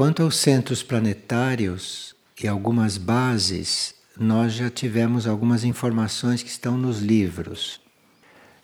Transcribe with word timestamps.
Quanto 0.00 0.22
aos 0.22 0.36
centros 0.36 0.82
planetários 0.82 2.14
e 2.42 2.48
algumas 2.48 2.96
bases, 2.96 3.94
nós 4.18 4.54
já 4.54 4.70
tivemos 4.70 5.26
algumas 5.26 5.62
informações 5.62 6.42
que 6.42 6.48
estão 6.48 6.78
nos 6.78 7.00
livros. 7.00 7.78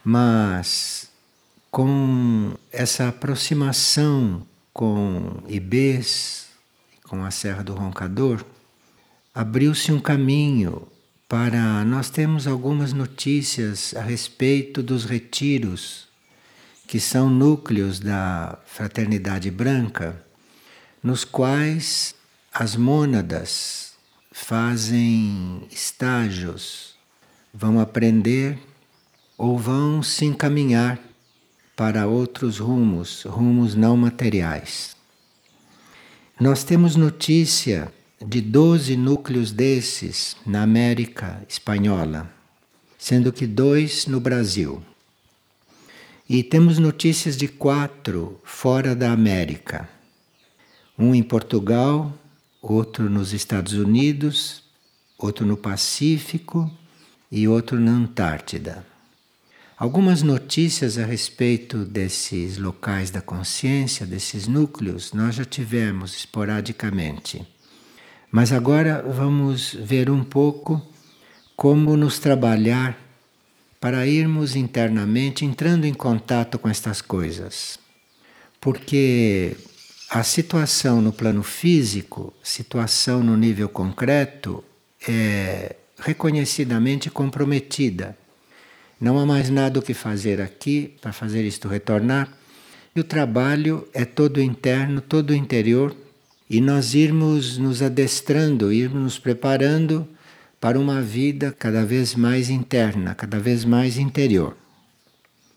Mas 0.02 1.10
com 1.70 2.54
essa 2.72 3.08
aproximação 3.08 4.46
com 4.72 5.42
Ibês, 5.46 6.46
com 7.04 7.22
a 7.22 7.30
Serra 7.30 7.62
do 7.62 7.74
Roncador, 7.74 8.42
abriu-se 9.34 9.92
um 9.92 10.00
caminho 10.00 10.88
para 11.28 11.84
nós 11.84 12.08
temos 12.08 12.46
algumas 12.46 12.94
notícias 12.94 13.94
a 13.94 14.00
respeito 14.00 14.82
dos 14.82 15.04
retiros, 15.04 16.08
que 16.88 16.98
são 16.98 17.28
núcleos 17.28 18.00
da 18.00 18.58
fraternidade 18.64 19.50
branca, 19.50 20.24
nos 21.06 21.22
quais 21.22 22.16
as 22.52 22.74
mônadas 22.74 23.92
fazem 24.32 25.62
estágios, 25.70 26.96
vão 27.54 27.78
aprender 27.78 28.58
ou 29.38 29.56
vão 29.56 30.02
se 30.02 30.24
encaminhar 30.24 30.98
para 31.76 32.08
outros 32.08 32.58
rumos, 32.58 33.22
rumos 33.22 33.76
não 33.76 33.96
materiais. 33.96 34.96
Nós 36.40 36.64
temos 36.64 36.96
notícia 36.96 37.92
de 38.20 38.40
12 38.40 38.96
núcleos 38.96 39.52
desses 39.52 40.36
na 40.44 40.62
América 40.62 41.40
Espanhola, 41.48 42.28
sendo 42.98 43.32
que 43.32 43.46
dois 43.46 44.08
no 44.08 44.18
Brasil. 44.18 44.82
E 46.28 46.42
temos 46.42 46.80
notícias 46.80 47.36
de 47.36 47.46
quatro 47.46 48.40
fora 48.42 48.92
da 48.92 49.12
América: 49.12 49.88
um 50.98 51.14
em 51.14 51.22
Portugal, 51.22 52.12
outro 52.60 53.08
nos 53.10 53.32
Estados 53.32 53.74
Unidos, 53.74 54.62
outro 55.18 55.46
no 55.46 55.56
Pacífico 55.56 56.70
e 57.30 57.46
outro 57.46 57.78
na 57.78 57.92
Antártida. 57.92 58.84
Algumas 59.78 60.22
notícias 60.22 60.96
a 60.96 61.04
respeito 61.04 61.84
desses 61.84 62.56
locais 62.56 63.10
da 63.10 63.20
consciência, 63.20 64.06
desses 64.06 64.48
núcleos, 64.48 65.12
nós 65.12 65.34
já 65.34 65.44
tivemos 65.44 66.16
esporadicamente. 66.16 67.46
Mas 68.30 68.52
agora 68.52 69.02
vamos 69.02 69.74
ver 69.74 70.10
um 70.10 70.24
pouco 70.24 70.80
como 71.54 71.94
nos 71.96 72.18
trabalhar 72.18 72.98
para 73.78 74.06
irmos 74.06 74.56
internamente 74.56 75.44
entrando 75.44 75.84
em 75.84 75.92
contato 75.92 76.58
com 76.58 76.68
estas 76.68 77.02
coisas. 77.02 77.78
Porque 78.58 79.56
a 80.10 80.22
situação 80.22 81.00
no 81.00 81.12
plano 81.12 81.42
físico, 81.42 82.32
situação 82.42 83.22
no 83.22 83.36
nível 83.36 83.68
concreto, 83.68 84.62
é 85.06 85.76
reconhecidamente 85.98 87.10
comprometida 87.10 88.16
não 89.00 89.18
há 89.18 89.26
mais 89.26 89.50
nada 89.50 89.78
o 89.78 89.82
que 89.82 89.92
fazer 89.92 90.40
aqui 90.40 90.94
para 91.02 91.12
fazer 91.12 91.44
isto 91.44 91.68
retornar. 91.68 92.32
E 92.94 93.00
o 93.00 93.04
trabalho 93.04 93.86
é 93.92 94.06
todo 94.06 94.40
interno, 94.40 95.02
todo 95.02 95.34
interior, 95.34 95.94
e 96.48 96.62
nós 96.62 96.94
irmos 96.94 97.58
nos 97.58 97.82
adestrando, 97.82 98.72
irmos 98.72 99.02
nos 99.02 99.18
preparando 99.18 100.08
para 100.58 100.80
uma 100.80 101.02
vida 101.02 101.54
cada 101.58 101.84
vez 101.84 102.14
mais 102.14 102.48
interna, 102.48 103.14
cada 103.14 103.38
vez 103.38 103.66
mais 103.66 103.98
interior. 103.98 104.56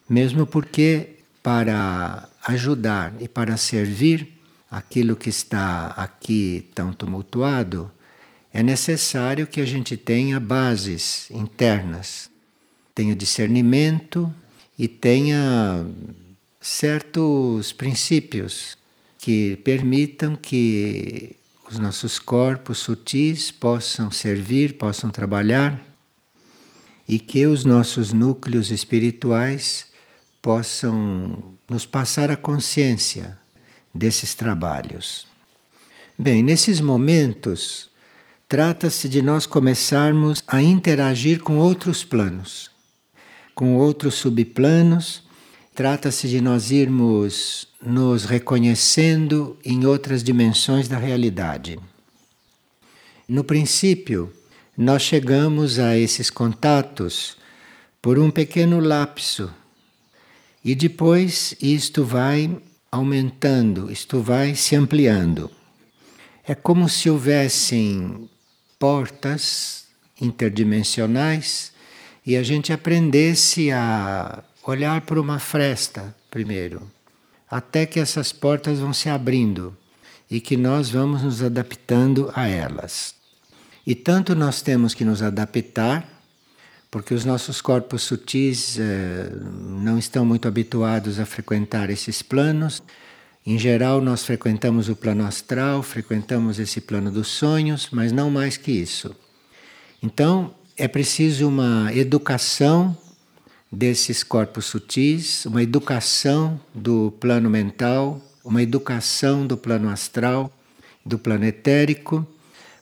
Mesmo 0.09 0.45
porque 0.45 1.19
para 1.41 2.27
ajudar 2.45 3.13
e 3.21 3.27
para 3.27 3.55
servir 3.55 4.38
aquilo 4.69 5.15
que 5.15 5.29
está 5.29 5.87
aqui 5.87 6.69
tão 6.75 6.93
tumultuado, 6.93 7.91
é 8.53 8.61
necessário 8.61 9.47
que 9.47 9.61
a 9.61 9.65
gente 9.65 9.97
tenha 9.97 10.39
bases 10.39 11.29
internas. 11.31 12.29
Tenha 12.93 13.15
discernimento 13.15 14.33
e 14.77 14.87
tenha 14.87 15.85
certos 16.59 17.71
princípios 17.71 18.77
que 19.17 19.57
permitam 19.57 20.35
que 20.35 21.35
os 21.69 21.77
nossos 21.77 22.17
corpos 22.17 22.79
sutis 22.79 23.51
possam 23.51 24.11
servir, 24.11 24.77
possam 24.77 25.09
trabalhar 25.09 25.79
e 27.07 27.19
que 27.19 27.45
os 27.45 27.63
nossos 27.63 28.11
núcleos 28.11 28.71
espirituais 28.71 29.87
possam 30.41 31.55
nos 31.69 31.85
passar 31.85 32.31
a 32.31 32.37
consciência 32.37 33.38
desses 33.93 34.35
trabalhos. 34.35 35.27
Bem, 36.17 36.43
nesses 36.43 36.81
momentos, 36.81 37.89
trata-se 38.47 39.07
de 39.07 39.21
nós 39.21 39.45
começarmos 39.45 40.43
a 40.47 40.61
interagir 40.61 41.41
com 41.41 41.57
outros 41.57 42.03
planos 42.03 42.69
com 43.59 43.75
outros 43.75 44.15
subplanos. 44.15 45.21
Trata-se 45.75 46.29
de 46.29 46.39
nós 46.39 46.71
irmos 46.71 47.67
nos 47.85 48.23
reconhecendo 48.23 49.57
em 49.65 49.85
outras 49.85 50.23
dimensões 50.23 50.87
da 50.87 50.97
realidade. 50.97 51.77
No 53.27 53.43
princípio, 53.43 54.31
nós 54.77 55.01
chegamos 55.01 55.77
a 55.77 55.97
esses 55.97 56.29
contatos 56.29 57.35
por 58.01 58.17
um 58.17 58.31
pequeno 58.31 58.79
lapso 58.79 59.53
e 60.63 60.73
depois 60.73 61.53
isto 61.61 62.05
vai 62.05 62.61
aumentando, 62.91 63.91
isto 63.91 64.21
vai 64.21 64.55
se 64.55 64.75
ampliando. 64.75 65.49
É 66.47 66.55
como 66.55 66.89
se 66.89 67.09
houvessem 67.09 68.29
portas 68.77 69.85
interdimensionais 70.19 71.71
e 72.25 72.35
a 72.35 72.43
gente 72.43 72.73
aprendesse 72.73 73.71
a 73.71 74.43
olhar 74.63 75.01
por 75.01 75.17
uma 75.17 75.39
fresta 75.39 76.15
primeiro, 76.29 76.81
até 77.49 77.85
que 77.85 77.99
essas 77.99 78.31
portas 78.31 78.79
vão 78.79 78.93
se 78.93 79.09
abrindo 79.09 79.75
e 80.29 80.39
que 80.39 80.55
nós 80.55 80.89
vamos 80.89 81.23
nos 81.23 81.41
adaptando 81.41 82.31
a 82.35 82.47
elas. 82.47 83.15
E 83.85 83.95
tanto 83.95 84.35
nós 84.35 84.61
temos 84.61 84.93
que 84.93 85.03
nos 85.03 85.21
adaptar, 85.21 86.07
porque 86.91 87.13
os 87.13 87.23
nossos 87.23 87.61
corpos 87.61 88.01
sutis 88.01 88.77
eh, 88.79 89.31
não 89.79 89.97
estão 89.97 90.25
muito 90.25 90.47
habituados 90.47 91.19
a 91.19 91.25
frequentar 91.25 91.89
esses 91.89 92.21
planos. 92.21 92.81
Em 93.45 93.57
geral, 93.57 94.01
nós 94.01 94.25
frequentamos 94.25 94.89
o 94.89 94.95
plano 94.95 95.25
astral, 95.25 95.83
frequentamos 95.83 96.59
esse 96.59 96.81
plano 96.81 97.11
dos 97.11 97.27
sonhos, 97.27 97.89
mas 97.91 98.11
não 98.11 98.29
mais 98.29 98.57
que 98.57 98.71
isso. 98.71 99.15
Então, 100.01 100.53
é 100.75 100.87
preciso 100.87 101.47
uma 101.47 101.93
educação 101.93 102.97
desses 103.71 104.23
corpos 104.23 104.65
sutis, 104.65 105.45
uma 105.45 105.61
educação 105.61 106.59
do 106.73 107.11
plano 107.19 107.49
mental, 107.49 108.19
uma 108.43 108.63
educação 108.63 109.45
do 109.45 109.55
plano 109.55 109.89
astral, 109.89 110.51
do 111.05 111.19
plano 111.19 111.45
etérico, 111.45 112.25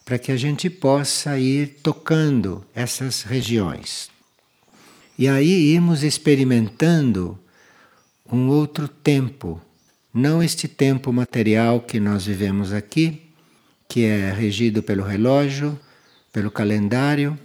para 0.08 0.18
que 0.18 0.32
a 0.32 0.38
gente 0.38 0.70
possa 0.70 1.38
ir 1.38 1.80
tocando 1.84 2.64
essas 2.74 3.24
regiões. 3.24 4.10
E 5.20 5.28
aí 5.28 5.74
irmos 5.74 6.02
experimentando 6.02 7.38
um 8.32 8.48
outro 8.48 8.88
tempo, 8.88 9.62
não 10.14 10.42
este 10.42 10.66
tempo 10.66 11.12
material 11.12 11.82
que 11.82 12.00
nós 12.00 12.26
vivemos 12.26 12.72
aqui, 12.72 13.22
que 13.86 14.06
é 14.06 14.32
regido 14.32 14.82
pelo 14.82 15.04
relógio, 15.04 15.78
pelo 16.32 16.50
calendário, 16.50 17.38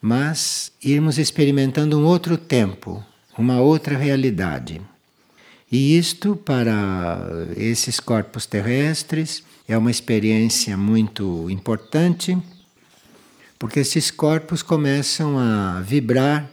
mas 0.00 0.70
irmos 0.80 1.18
experimentando 1.18 1.98
um 1.98 2.04
outro 2.04 2.38
tempo, 2.38 3.04
uma 3.36 3.60
outra 3.60 3.98
realidade. 3.98 4.80
E 5.68 5.98
isto, 5.98 6.36
para 6.36 7.48
esses 7.56 7.98
corpos 7.98 8.46
terrestres, 8.46 9.42
é 9.68 9.76
uma 9.76 9.90
experiência 9.90 10.76
muito 10.76 11.48
importante, 11.50 12.36
porque 13.58 13.80
esses 13.80 14.10
corpos 14.10 14.62
começam 14.62 15.38
a 15.38 15.80
vibrar 15.80 16.50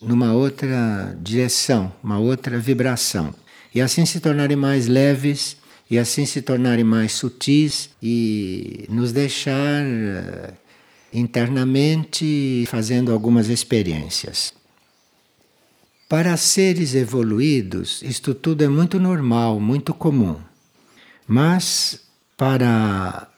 numa 0.00 0.32
outra 0.32 1.16
direção, 1.20 1.92
uma 2.02 2.18
outra 2.18 2.58
vibração. 2.58 3.34
E 3.74 3.80
assim 3.80 4.06
se 4.06 4.20
tornarem 4.20 4.56
mais 4.56 4.86
leves, 4.86 5.56
e 5.90 5.98
assim 5.98 6.26
se 6.26 6.42
tornarem 6.42 6.84
mais 6.84 7.12
sutis 7.12 7.90
e 8.02 8.86
nos 8.88 9.12
deixar 9.12 9.84
internamente 11.12 12.64
fazendo 12.68 13.12
algumas 13.12 13.48
experiências. 13.48 14.52
Para 16.08 16.36
seres 16.36 16.94
evoluídos, 16.94 18.02
isto 18.02 18.34
tudo 18.34 18.62
é 18.62 18.68
muito 18.68 18.98
normal, 18.98 19.58
muito 19.60 19.92
comum. 19.92 20.36
Mas 21.26 22.00
para 22.36 23.28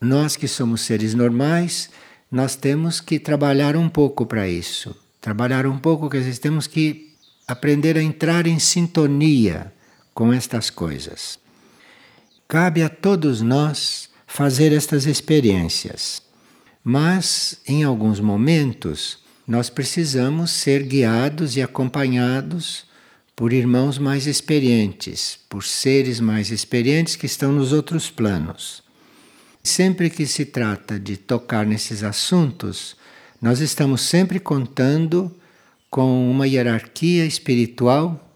nós 0.00 0.36
que 0.36 0.46
somos 0.46 0.82
seres 0.82 1.14
normais, 1.14 1.88
nós 2.30 2.56
temos 2.56 3.00
que 3.00 3.18
trabalhar 3.18 3.76
um 3.76 3.88
pouco 3.88 4.26
para 4.26 4.48
isso. 4.48 4.94
Trabalhar 5.20 5.66
um 5.66 5.78
pouco, 5.78 6.10
quer 6.10 6.18
dizer, 6.18 6.38
temos 6.38 6.66
que 6.66 7.14
aprender 7.46 7.96
a 7.96 8.02
entrar 8.02 8.46
em 8.46 8.58
sintonia 8.58 9.72
com 10.12 10.32
estas 10.32 10.70
coisas. 10.70 11.38
Cabe 12.48 12.82
a 12.82 12.88
todos 12.88 13.40
nós 13.40 14.10
fazer 14.26 14.72
estas 14.72 15.06
experiências. 15.06 16.22
Mas, 16.84 17.60
em 17.66 17.84
alguns 17.84 18.18
momentos, 18.18 19.18
nós 19.46 19.70
precisamos 19.70 20.50
ser 20.50 20.82
guiados 20.82 21.56
e 21.56 21.62
acompanhados 21.62 22.84
por 23.34 23.52
irmãos 23.52 23.98
mais 23.98 24.26
experientes, 24.26 25.38
por 25.48 25.64
seres 25.64 26.20
mais 26.20 26.50
experientes 26.50 27.16
que 27.16 27.26
estão 27.26 27.52
nos 27.52 27.72
outros 27.72 28.10
planos. 28.10 28.82
Sempre 29.62 30.10
que 30.10 30.26
se 30.26 30.44
trata 30.44 30.98
de 30.98 31.16
tocar 31.16 31.64
nesses 31.64 32.02
assuntos, 32.02 32.96
nós 33.40 33.60
estamos 33.60 34.02
sempre 34.02 34.38
contando 34.38 35.34
com 35.90 36.30
uma 36.30 36.46
hierarquia 36.46 37.24
espiritual 37.24 38.32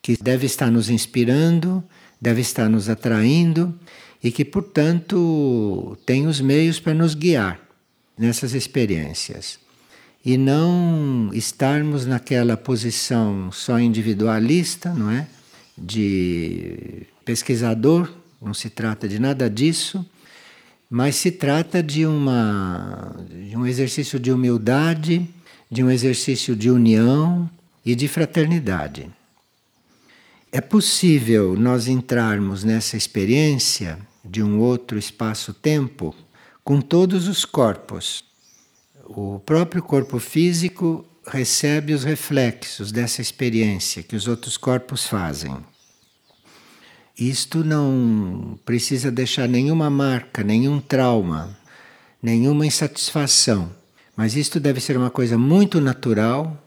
que 0.00 0.16
deve 0.16 0.46
estar 0.46 0.70
nos 0.70 0.88
inspirando, 0.88 1.82
deve 2.20 2.40
estar 2.40 2.68
nos 2.68 2.88
atraindo 2.88 3.78
e 4.22 4.30
que, 4.30 4.44
portanto, 4.44 5.96
tem 6.04 6.26
os 6.26 6.40
meios 6.40 6.80
para 6.80 6.94
nos 6.94 7.14
guiar 7.14 7.60
nessas 8.16 8.54
experiências. 8.54 9.58
E 10.28 10.36
não 10.36 11.30
estarmos 11.32 12.04
naquela 12.04 12.54
posição 12.54 13.50
só 13.50 13.80
individualista, 13.80 14.92
não 14.92 15.10
é? 15.10 15.26
De 15.74 17.06
pesquisador, 17.24 18.12
não 18.38 18.52
se 18.52 18.68
trata 18.68 19.08
de 19.08 19.18
nada 19.18 19.48
disso, 19.48 20.04
mas 20.90 21.16
se 21.16 21.30
trata 21.30 21.82
de, 21.82 22.04
uma, 22.04 23.16
de 23.30 23.56
um 23.56 23.64
exercício 23.64 24.20
de 24.20 24.30
humildade, 24.30 25.26
de 25.70 25.82
um 25.82 25.90
exercício 25.90 26.54
de 26.54 26.70
união 26.70 27.48
e 27.82 27.94
de 27.94 28.06
fraternidade. 28.06 29.10
É 30.52 30.60
possível 30.60 31.56
nós 31.56 31.88
entrarmos 31.88 32.64
nessa 32.64 32.98
experiência 32.98 33.98
de 34.22 34.42
um 34.42 34.58
outro 34.58 34.98
espaço-tempo 34.98 36.14
com 36.62 36.82
todos 36.82 37.28
os 37.28 37.46
corpos. 37.46 38.27
O 39.10 39.38
próprio 39.38 39.82
corpo 39.82 40.18
físico 40.18 41.02
recebe 41.26 41.94
os 41.94 42.04
reflexos 42.04 42.92
dessa 42.92 43.22
experiência 43.22 44.02
que 44.02 44.14
os 44.14 44.28
outros 44.28 44.58
corpos 44.58 45.06
fazem. 45.06 45.56
Isto 47.18 47.64
não 47.64 48.58
precisa 48.66 49.10
deixar 49.10 49.48
nenhuma 49.48 49.88
marca, 49.88 50.44
nenhum 50.44 50.78
trauma, 50.78 51.58
nenhuma 52.22 52.66
insatisfação, 52.66 53.74
mas 54.14 54.36
isto 54.36 54.60
deve 54.60 54.78
ser 54.78 54.98
uma 54.98 55.10
coisa 55.10 55.38
muito 55.38 55.80
natural, 55.80 56.62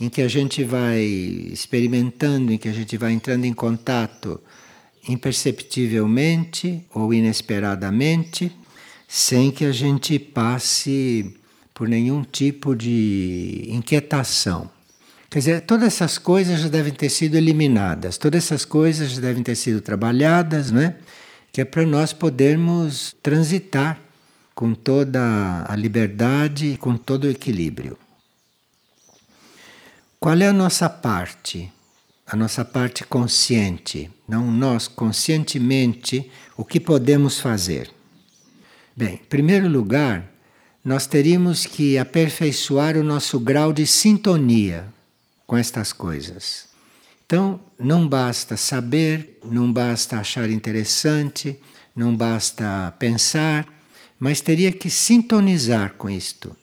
em 0.00 0.08
que 0.08 0.22
a 0.22 0.28
gente 0.28 0.64
vai 0.64 1.02
experimentando, 1.02 2.54
em 2.54 2.58
que 2.58 2.70
a 2.70 2.72
gente 2.72 2.96
vai 2.96 3.12
entrando 3.12 3.44
em 3.44 3.52
contato 3.52 4.40
imperceptivelmente 5.06 6.86
ou 6.94 7.12
inesperadamente, 7.12 8.50
sem 9.06 9.50
que 9.50 9.66
a 9.66 9.72
gente 9.72 10.18
passe 10.18 11.36
por 11.76 11.86
nenhum 11.86 12.22
tipo 12.22 12.74
de 12.74 13.66
inquietação. 13.68 14.70
Quer 15.28 15.38
dizer, 15.40 15.60
todas 15.60 15.88
essas 15.88 16.16
coisas 16.16 16.62
já 16.62 16.68
devem 16.68 16.94
ter 16.94 17.10
sido 17.10 17.36
eliminadas, 17.36 18.16
todas 18.16 18.44
essas 18.44 18.64
coisas 18.64 19.10
já 19.10 19.20
devem 19.20 19.42
ter 19.42 19.54
sido 19.56 19.82
trabalhadas, 19.82 20.70
não 20.70 20.80
é? 20.80 20.96
Que 21.52 21.60
é 21.60 21.64
para 21.66 21.84
nós 21.84 22.14
podermos 22.14 23.14
transitar 23.22 24.00
com 24.54 24.72
toda 24.72 25.66
a 25.68 25.76
liberdade 25.76 26.68
e 26.68 26.76
com 26.78 26.96
todo 26.96 27.24
o 27.24 27.30
equilíbrio. 27.30 27.98
Qual 30.18 30.34
é 30.38 30.48
a 30.48 30.54
nossa 30.54 30.88
parte? 30.88 31.70
A 32.26 32.34
nossa 32.34 32.64
parte 32.64 33.04
consciente, 33.04 34.10
não 34.26 34.50
nós 34.50 34.88
conscientemente, 34.88 36.30
o 36.56 36.64
que 36.64 36.80
podemos 36.80 37.38
fazer? 37.38 37.90
Bem, 38.96 39.16
em 39.16 39.28
primeiro 39.28 39.68
lugar, 39.68 40.35
nós 40.86 41.04
teríamos 41.04 41.66
que 41.66 41.98
aperfeiçoar 41.98 42.96
o 42.96 43.02
nosso 43.02 43.40
grau 43.40 43.72
de 43.72 43.84
sintonia 43.84 44.86
com 45.44 45.56
estas 45.56 45.92
coisas. 45.92 46.68
Então, 47.26 47.58
não 47.76 48.06
basta 48.06 48.56
saber, 48.56 49.40
não 49.44 49.72
basta 49.72 50.16
achar 50.16 50.48
interessante, 50.48 51.58
não 51.94 52.14
basta 52.14 52.94
pensar, 53.00 53.66
mas 54.16 54.40
teria 54.40 54.70
que 54.70 54.88
sintonizar 54.88 55.94
com 55.94 56.08
isto. 56.08 56.56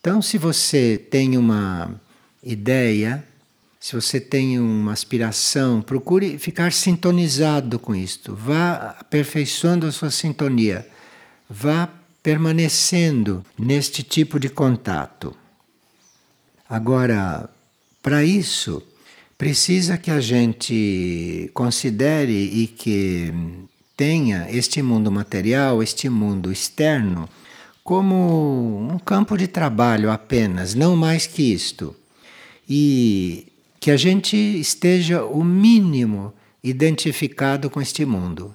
Então, 0.00 0.22
se 0.22 0.38
você 0.38 0.96
tem 1.10 1.36
uma 1.36 2.00
ideia, 2.42 3.22
se 3.78 3.94
você 3.94 4.18
tem 4.18 4.58
uma 4.58 4.92
aspiração, 4.94 5.82
procure 5.82 6.38
ficar 6.38 6.72
sintonizado 6.72 7.78
com 7.78 7.94
isto. 7.94 8.34
Vá 8.34 8.96
aperfeiçoando 8.98 9.86
a 9.86 9.92
sua 9.92 10.10
sintonia. 10.10 10.88
Vá 11.50 11.97
permanecendo 12.28 13.42
neste 13.58 14.02
tipo 14.02 14.38
de 14.38 14.50
contato. 14.50 15.34
Agora, 16.68 17.48
para 18.02 18.22
isso, 18.22 18.82
precisa 19.38 19.96
que 19.96 20.10
a 20.10 20.20
gente 20.20 21.50
considere 21.54 22.34
e 22.34 22.66
que 22.66 23.32
tenha 23.96 24.46
este 24.50 24.82
mundo 24.82 25.10
material, 25.10 25.82
este 25.82 26.10
mundo 26.10 26.52
externo, 26.52 27.26
como 27.82 28.90
um 28.92 28.98
campo 28.98 29.34
de 29.34 29.46
trabalho 29.46 30.10
apenas, 30.10 30.74
não 30.74 30.94
mais 30.94 31.26
que 31.26 31.54
isto 31.54 31.96
e 32.68 33.46
que 33.80 33.90
a 33.90 33.96
gente 33.96 34.36
esteja 34.36 35.24
o 35.24 35.42
mínimo 35.42 36.34
identificado 36.62 37.70
com 37.70 37.80
este 37.80 38.04
mundo. 38.04 38.54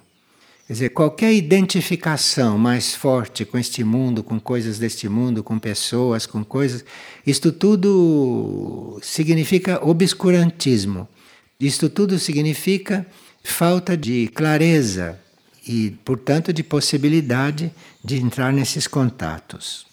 Quer 0.66 0.72
dizer, 0.72 0.88
qualquer 0.90 1.32
identificação 1.34 2.56
mais 2.56 2.94
forte 2.94 3.44
com 3.44 3.58
este 3.58 3.84
mundo, 3.84 4.22
com 4.22 4.40
coisas 4.40 4.78
deste 4.78 5.08
mundo, 5.10 5.44
com 5.44 5.58
pessoas, 5.58 6.24
com 6.24 6.42
coisas, 6.42 6.82
isto 7.26 7.52
tudo 7.52 8.98
significa 9.02 9.84
obscurantismo. 9.86 11.06
Isto 11.60 11.90
tudo 11.90 12.18
significa 12.18 13.06
falta 13.42 13.94
de 13.94 14.28
clareza 14.28 15.20
e, 15.68 15.90
portanto, 16.02 16.50
de 16.50 16.62
possibilidade 16.62 17.70
de 18.02 18.16
entrar 18.16 18.50
nesses 18.50 18.86
contatos. 18.86 19.86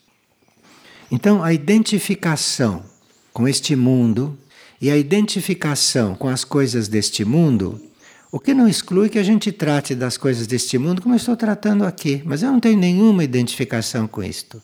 Então, 1.12 1.44
a 1.44 1.53
identificação 1.53 2.85
com 3.33 3.45
este 3.45 3.75
mundo 3.75 4.38
e 4.81 4.89
a 4.89 4.95
identificação 4.95 6.15
com 6.15 6.29
as 6.29 6.45
coisas 6.45 6.88
deste 6.88 7.25
mundo, 7.25 7.91
o 8.31 8.40
que 8.40 8.54
não 8.54 8.68
exclui 8.68 9.09
que 9.09 9.19
a 9.19 9.23
gente 9.23 9.52
trate 9.52 9.94
das 9.94 10.16
coisas 10.16 10.47
deste 10.47 10.78
mundo 10.78 11.02
como 11.02 11.14
eu 11.14 11.18
estou 11.18 11.35
tratando 11.35 11.85
aqui, 11.85 12.21
mas 12.26 12.42
eu 12.42 12.52
não 12.52 12.59
tenho 12.59 12.78
nenhuma 12.78 13.23
identificação 13.23 14.07
com 14.07 14.23
isto. 14.23 14.61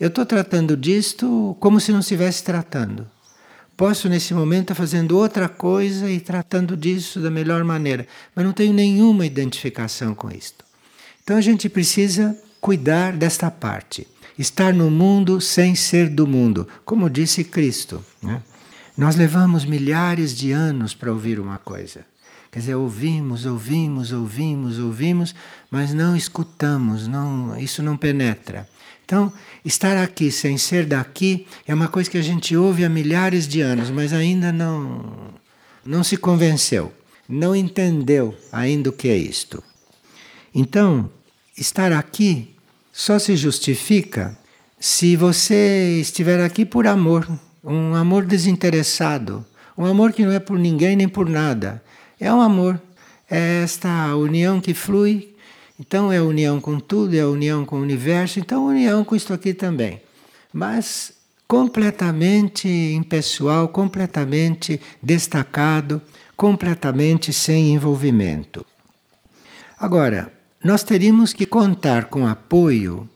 Eu 0.00 0.08
estou 0.08 0.24
tratando 0.24 0.76
disto 0.76 1.56
como 1.60 1.78
se 1.78 1.92
não 1.92 2.00
estivesse 2.00 2.42
tratando. 2.42 3.06
Posso 3.76 4.08
nesse 4.08 4.32
momento 4.32 4.72
estar 4.72 4.74
fazendo 4.74 5.16
outra 5.18 5.48
coisa 5.48 6.10
e 6.10 6.20
tratando 6.20 6.76
disso 6.76 7.20
da 7.20 7.30
melhor 7.30 7.62
maneira, 7.64 8.06
mas 8.34 8.44
não 8.44 8.52
tenho 8.52 8.72
nenhuma 8.72 9.26
identificação 9.26 10.14
com 10.14 10.30
isto. 10.30 10.64
Então 11.22 11.36
a 11.36 11.40
gente 11.40 11.68
precisa 11.68 12.36
cuidar 12.60 13.12
desta 13.12 13.50
parte 13.50 14.06
estar 14.38 14.72
no 14.72 14.90
mundo 14.90 15.40
sem 15.40 15.74
ser 15.74 16.08
do 16.08 16.26
mundo, 16.26 16.66
como 16.84 17.10
disse 17.10 17.44
Cristo. 17.44 18.04
Né? 18.22 18.42
Nós 18.96 19.16
levamos 19.16 19.64
milhares 19.64 20.34
de 20.34 20.52
anos 20.52 20.94
para 20.94 21.12
ouvir 21.12 21.38
uma 21.38 21.58
coisa. 21.58 22.11
Quer 22.52 22.58
dizer, 22.58 22.74
ouvimos, 22.74 23.46
ouvimos, 23.46 24.12
ouvimos, 24.12 24.78
ouvimos, 24.78 25.34
mas 25.70 25.94
não 25.94 26.14
escutamos, 26.14 27.08
não, 27.08 27.58
isso 27.58 27.82
não 27.82 27.96
penetra. 27.96 28.68
Então, 29.06 29.32
estar 29.64 29.96
aqui 29.96 30.30
sem 30.30 30.58
ser 30.58 30.84
daqui 30.84 31.46
é 31.66 31.72
uma 31.72 31.88
coisa 31.88 32.10
que 32.10 32.18
a 32.18 32.22
gente 32.22 32.54
ouve 32.54 32.84
há 32.84 32.90
milhares 32.90 33.48
de 33.48 33.62
anos, 33.62 33.88
mas 33.88 34.12
ainda 34.12 34.52
não, 34.52 35.14
não 35.82 36.04
se 36.04 36.18
convenceu, 36.18 36.92
não 37.26 37.56
entendeu 37.56 38.36
ainda 38.52 38.90
o 38.90 38.92
que 38.92 39.08
é 39.08 39.16
isto. 39.16 39.64
Então, 40.54 41.10
estar 41.56 41.90
aqui 41.90 42.54
só 42.92 43.18
se 43.18 43.34
justifica 43.34 44.36
se 44.78 45.16
você 45.16 46.00
estiver 46.02 46.44
aqui 46.44 46.66
por 46.66 46.86
amor, 46.86 47.26
um 47.64 47.94
amor 47.94 48.26
desinteressado, 48.26 49.42
um 49.76 49.86
amor 49.86 50.12
que 50.12 50.22
não 50.22 50.32
é 50.32 50.38
por 50.38 50.58
ninguém 50.58 50.96
nem 50.96 51.08
por 51.08 51.30
nada. 51.30 51.82
É 52.22 52.32
um 52.32 52.40
amor, 52.40 52.80
é 53.28 53.64
esta 53.64 54.14
união 54.14 54.60
que 54.60 54.72
flui. 54.74 55.34
Então 55.80 56.12
é 56.12 56.18
a 56.18 56.22
união 56.22 56.60
com 56.60 56.78
tudo, 56.78 57.16
é 57.16 57.20
a 57.22 57.28
união 57.28 57.64
com 57.64 57.80
o 57.80 57.82
universo, 57.82 58.38
então 58.38 58.66
união 58.66 59.04
com 59.04 59.16
isto 59.16 59.34
aqui 59.34 59.52
também. 59.52 60.00
Mas 60.52 61.14
completamente 61.48 62.68
impessoal, 62.68 63.66
completamente 63.66 64.80
destacado, 65.02 66.00
completamente 66.36 67.32
sem 67.32 67.74
envolvimento. 67.74 68.64
Agora, 69.76 70.32
nós 70.62 70.84
teríamos 70.84 71.32
que 71.32 71.44
contar 71.44 72.04
com 72.04 72.24
apoio 72.24 73.10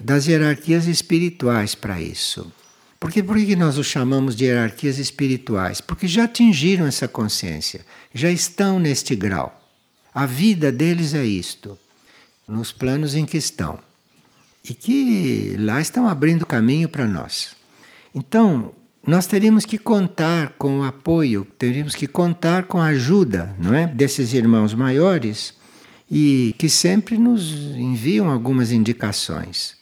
das 0.00 0.26
hierarquias 0.26 0.86
espirituais 0.86 1.74
para 1.74 2.00
isso. 2.00 2.50
Porque 3.00 3.22
por 3.22 3.36
que 3.38 3.56
nós 3.56 3.78
os 3.78 3.86
chamamos 3.86 4.36
de 4.36 4.44
hierarquias 4.44 4.98
espirituais? 4.98 5.80
Porque 5.80 6.06
já 6.06 6.24
atingiram 6.24 6.86
essa 6.86 7.08
consciência, 7.08 7.80
já 8.12 8.30
estão 8.30 8.78
neste 8.78 9.14
grau. 9.14 9.56
A 10.12 10.26
vida 10.26 10.72
deles 10.72 11.14
é 11.14 11.24
isto, 11.24 11.78
nos 12.46 12.72
planos 12.72 13.14
em 13.14 13.24
que 13.24 13.36
estão. 13.36 13.78
E 14.68 14.74
que 14.74 15.56
lá 15.58 15.80
estão 15.80 16.08
abrindo 16.08 16.44
caminho 16.44 16.88
para 16.88 17.06
nós. 17.06 17.56
Então, 18.14 18.72
nós 19.06 19.26
teríamos 19.26 19.64
que 19.64 19.78
contar 19.78 20.50
com 20.58 20.80
o 20.80 20.84
apoio, 20.84 21.46
teríamos 21.58 21.94
que 21.94 22.06
contar 22.06 22.64
com 22.64 22.78
a 22.78 22.86
ajuda, 22.86 23.54
não 23.58 23.72
é, 23.72 23.86
desses 23.86 24.34
irmãos 24.34 24.74
maiores 24.74 25.54
e 26.10 26.54
que 26.58 26.68
sempre 26.68 27.16
nos 27.16 27.52
enviam 27.76 28.28
algumas 28.28 28.72
indicações. 28.72 29.76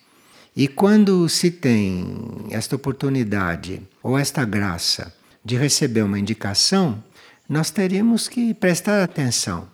E 0.54 0.68
quando 0.68 1.28
se 1.28 1.50
tem 1.50 2.47
esta 2.50 2.76
oportunidade 2.76 3.80
ou 4.02 4.18
esta 4.18 4.44
graça 4.44 5.14
de 5.44 5.56
receber 5.56 6.02
uma 6.02 6.18
indicação, 6.18 7.02
nós 7.49 7.71
teríamos 7.71 8.28
que 8.28 8.52
prestar 8.52 9.02
atenção, 9.02 9.67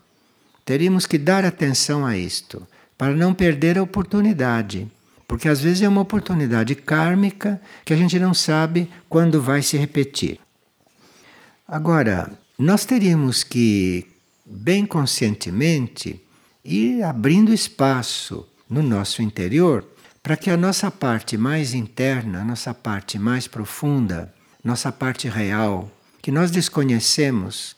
teríamos 0.64 1.06
que 1.06 1.18
dar 1.18 1.44
atenção 1.44 2.06
a 2.06 2.16
isto, 2.16 2.66
para 2.96 3.14
não 3.14 3.34
perder 3.34 3.76
a 3.76 3.82
oportunidade. 3.82 4.88
Porque 5.26 5.48
às 5.48 5.60
vezes 5.60 5.82
é 5.82 5.88
uma 5.88 6.02
oportunidade 6.02 6.74
kármica 6.74 7.60
que 7.84 7.92
a 7.92 7.96
gente 7.96 8.18
não 8.18 8.32
sabe 8.32 8.88
quando 9.08 9.42
vai 9.42 9.62
se 9.62 9.76
repetir. 9.76 10.38
Agora, 11.66 12.30
nós 12.58 12.84
teríamos 12.84 13.42
que, 13.42 14.06
bem 14.44 14.86
conscientemente, 14.86 16.20
ir 16.64 17.02
abrindo 17.02 17.52
espaço 17.52 18.46
no 18.68 18.82
nosso 18.82 19.22
interior 19.22 19.84
para 20.22 20.36
que 20.36 20.50
a 20.50 20.56
nossa 20.56 20.90
parte 20.90 21.36
mais 21.36 21.74
interna, 21.74 22.42
a 22.42 22.44
nossa 22.44 22.72
parte 22.72 23.18
mais 23.18 23.46
profunda, 23.48 24.32
nossa 24.62 24.92
parte 24.92 25.28
real, 25.28 25.90
que 26.24 26.32
nós 26.32 26.50
desconhecemos, 26.50 27.76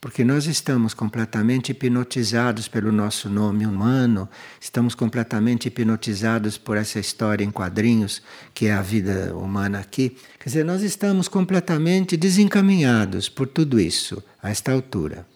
porque 0.00 0.24
nós 0.24 0.46
estamos 0.46 0.94
completamente 0.94 1.72
hipnotizados 1.72 2.66
pelo 2.66 2.90
nosso 2.90 3.28
nome 3.28 3.66
humano, 3.66 4.26
estamos 4.58 4.94
completamente 4.94 5.66
hipnotizados 5.66 6.56
por 6.56 6.78
essa 6.78 6.98
história 6.98 7.44
em 7.44 7.50
quadrinhos 7.50 8.22
que 8.54 8.64
é 8.64 8.72
a 8.72 8.80
vida 8.80 9.36
humana 9.36 9.80
aqui. 9.80 10.16
Quer 10.38 10.48
dizer, 10.48 10.64
nós 10.64 10.80
estamos 10.80 11.28
completamente 11.28 12.16
desencaminhados 12.16 13.28
por 13.28 13.46
tudo 13.46 13.78
isso 13.78 14.22
a 14.42 14.48
esta 14.48 14.72
altura. 14.72 15.26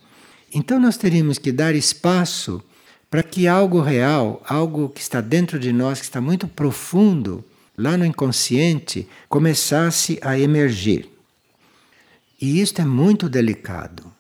Então 0.51 0.81
nós 0.81 0.97
teríamos 0.97 1.37
que 1.37 1.53
dar 1.53 1.75
espaço 1.75 2.65
para 3.11 3.23
que 3.23 3.47
algo 3.47 3.83
real, 3.83 4.43
algo 4.49 4.89
que 4.89 5.03
está 5.03 5.21
dentro 5.21 5.59
de 5.59 5.75
nós, 5.75 5.99
que 5.99 6.07
está 6.07 6.23
muito 6.23 6.49
profundo, 6.49 7.45
lá 7.77 7.99
no 7.99 8.07
inconsciente, 8.07 9.07
começasse 9.29 10.19
a 10.23 10.39
emergir. 10.39 11.16
E 12.41 12.61
isto 12.61 12.83
é 12.83 12.85
muito 12.85 13.29
delicado. 13.29 14.13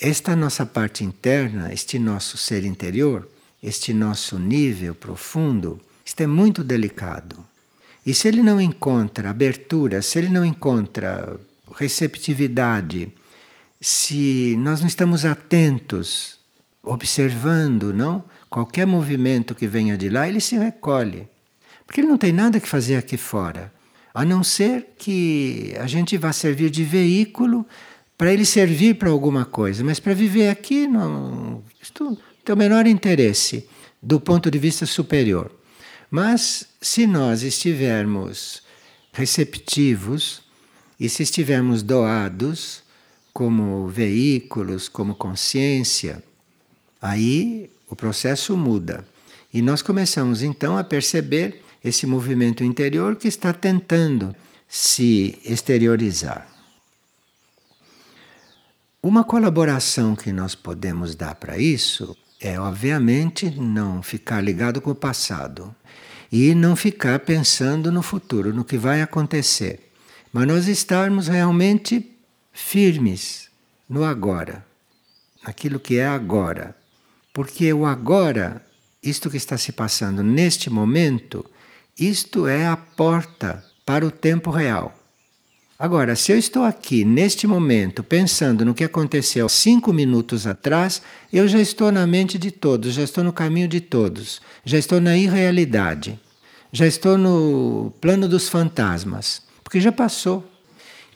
Esta 0.00 0.34
nossa 0.34 0.64
parte 0.64 1.04
interna, 1.04 1.72
este 1.72 1.98
nosso 1.98 2.38
ser 2.38 2.64
interior, 2.64 3.28
este 3.62 3.92
nosso 3.92 4.38
nível 4.38 4.94
profundo, 4.94 5.80
isto 6.04 6.20
é 6.22 6.26
muito 6.26 6.64
delicado. 6.64 7.44
E 8.04 8.14
se 8.14 8.26
ele 8.26 8.42
não 8.42 8.60
encontra 8.60 9.30
abertura, 9.30 10.00
se 10.02 10.18
ele 10.18 10.28
não 10.28 10.44
encontra 10.44 11.38
receptividade, 11.76 13.12
se 13.80 14.56
nós 14.58 14.80
não 14.80 14.88
estamos 14.88 15.24
atentos, 15.24 16.38
observando, 16.82 17.92
não? 17.92 18.24
Qualquer 18.48 18.86
movimento 18.86 19.54
que 19.54 19.66
venha 19.66 19.96
de 19.96 20.08
lá, 20.08 20.28
ele 20.28 20.40
se 20.40 20.56
recolhe. 20.56 21.28
Porque 21.86 22.00
ele 22.00 22.08
não 22.08 22.18
tem 22.18 22.32
nada 22.32 22.58
que 22.58 22.68
fazer 22.68 22.96
aqui 22.96 23.16
fora, 23.16 23.72
a 24.14 24.24
não 24.24 24.44
ser 24.44 24.94
que 24.98 25.74
a 25.78 25.86
gente 25.86 26.16
vá 26.18 26.32
servir 26.32 26.70
de 26.70 26.84
veículo 26.84 27.66
para 28.16 28.32
ele 28.32 28.44
servir 28.44 28.94
para 28.96 29.10
alguma 29.10 29.44
coisa, 29.44 29.82
mas 29.82 29.98
para 29.98 30.14
viver 30.14 30.48
aqui 30.48 30.86
não, 30.86 31.62
isto 31.82 32.16
tem 32.44 32.54
o 32.54 32.58
menor 32.58 32.86
interesse 32.86 33.66
do 34.02 34.20
ponto 34.20 34.50
de 34.50 34.58
vista 34.58 34.84
superior. 34.86 35.50
Mas 36.10 36.68
se 36.80 37.06
nós 37.06 37.42
estivermos 37.42 38.62
receptivos 39.12 40.42
e 41.00 41.08
se 41.08 41.22
estivermos 41.22 41.82
doados 41.82 42.82
como 43.32 43.88
veículos, 43.88 44.88
como 44.88 45.14
consciência, 45.14 46.22
aí 47.00 47.70
o 47.88 47.96
processo 47.96 48.56
muda. 48.56 49.06
E 49.52 49.62
nós 49.62 49.82
começamos 49.82 50.42
então 50.42 50.76
a 50.76 50.84
perceber 50.84 51.62
esse 51.84 52.06
movimento 52.06 52.62
interior 52.62 53.16
que 53.16 53.28
está 53.28 53.52
tentando 53.52 54.34
se 54.68 55.38
exteriorizar. 55.44 56.48
Uma 59.02 59.24
colaboração 59.24 60.14
que 60.14 60.32
nós 60.32 60.54
podemos 60.54 61.14
dar 61.14 61.34
para 61.34 61.58
isso 61.58 62.16
é, 62.40 62.58
obviamente, 62.58 63.50
não 63.50 64.02
ficar 64.02 64.40
ligado 64.40 64.80
com 64.80 64.90
o 64.90 64.94
passado 64.94 65.74
e 66.30 66.54
não 66.54 66.74
ficar 66.74 67.20
pensando 67.20 67.92
no 67.92 68.02
futuro, 68.02 68.54
no 68.54 68.64
que 68.64 68.78
vai 68.78 69.02
acontecer, 69.02 69.92
mas 70.32 70.46
nós 70.46 70.66
estarmos 70.66 71.28
realmente 71.28 72.10
firmes 72.52 73.50
no 73.88 74.04
agora, 74.04 74.64
naquilo 75.44 75.78
que 75.78 75.98
é 75.98 76.06
agora. 76.06 76.74
Porque 77.32 77.72
o 77.72 77.84
agora, 77.84 78.64
isto 79.02 79.28
que 79.30 79.36
está 79.36 79.58
se 79.58 79.72
passando 79.72 80.22
neste 80.22 80.70
momento, 80.70 81.44
isto 81.98 82.46
é 82.46 82.66
a 82.66 82.76
porta 82.76 83.64
para 83.84 84.06
o 84.06 84.10
tempo 84.10 84.50
real. 84.50 84.98
Agora, 85.78 86.14
se 86.14 86.30
eu 86.30 86.38
estou 86.38 86.62
aqui 86.62 87.04
neste 87.04 87.44
momento 87.46 88.04
pensando 88.04 88.64
no 88.64 88.72
que 88.72 88.84
aconteceu 88.84 89.48
cinco 89.48 89.92
minutos 89.92 90.46
atrás, 90.46 91.02
eu 91.32 91.48
já 91.48 91.58
estou 91.58 91.90
na 91.90 92.06
mente 92.06 92.38
de 92.38 92.52
todos, 92.52 92.94
já 92.94 93.02
estou 93.02 93.24
no 93.24 93.32
caminho 93.32 93.66
de 93.66 93.80
todos, 93.80 94.40
já 94.64 94.78
estou 94.78 95.00
na 95.00 95.16
irrealidade, 95.16 96.20
já 96.72 96.86
estou 96.86 97.18
no 97.18 97.92
plano 98.00 98.28
dos 98.28 98.48
fantasmas, 98.48 99.42
porque 99.64 99.80
já 99.80 99.90
passou. 99.90 100.48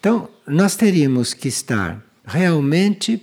Então, 0.01 0.29
nós 0.47 0.75
teríamos 0.75 1.33
que 1.33 1.47
estar 1.47 2.05
realmente 2.25 3.23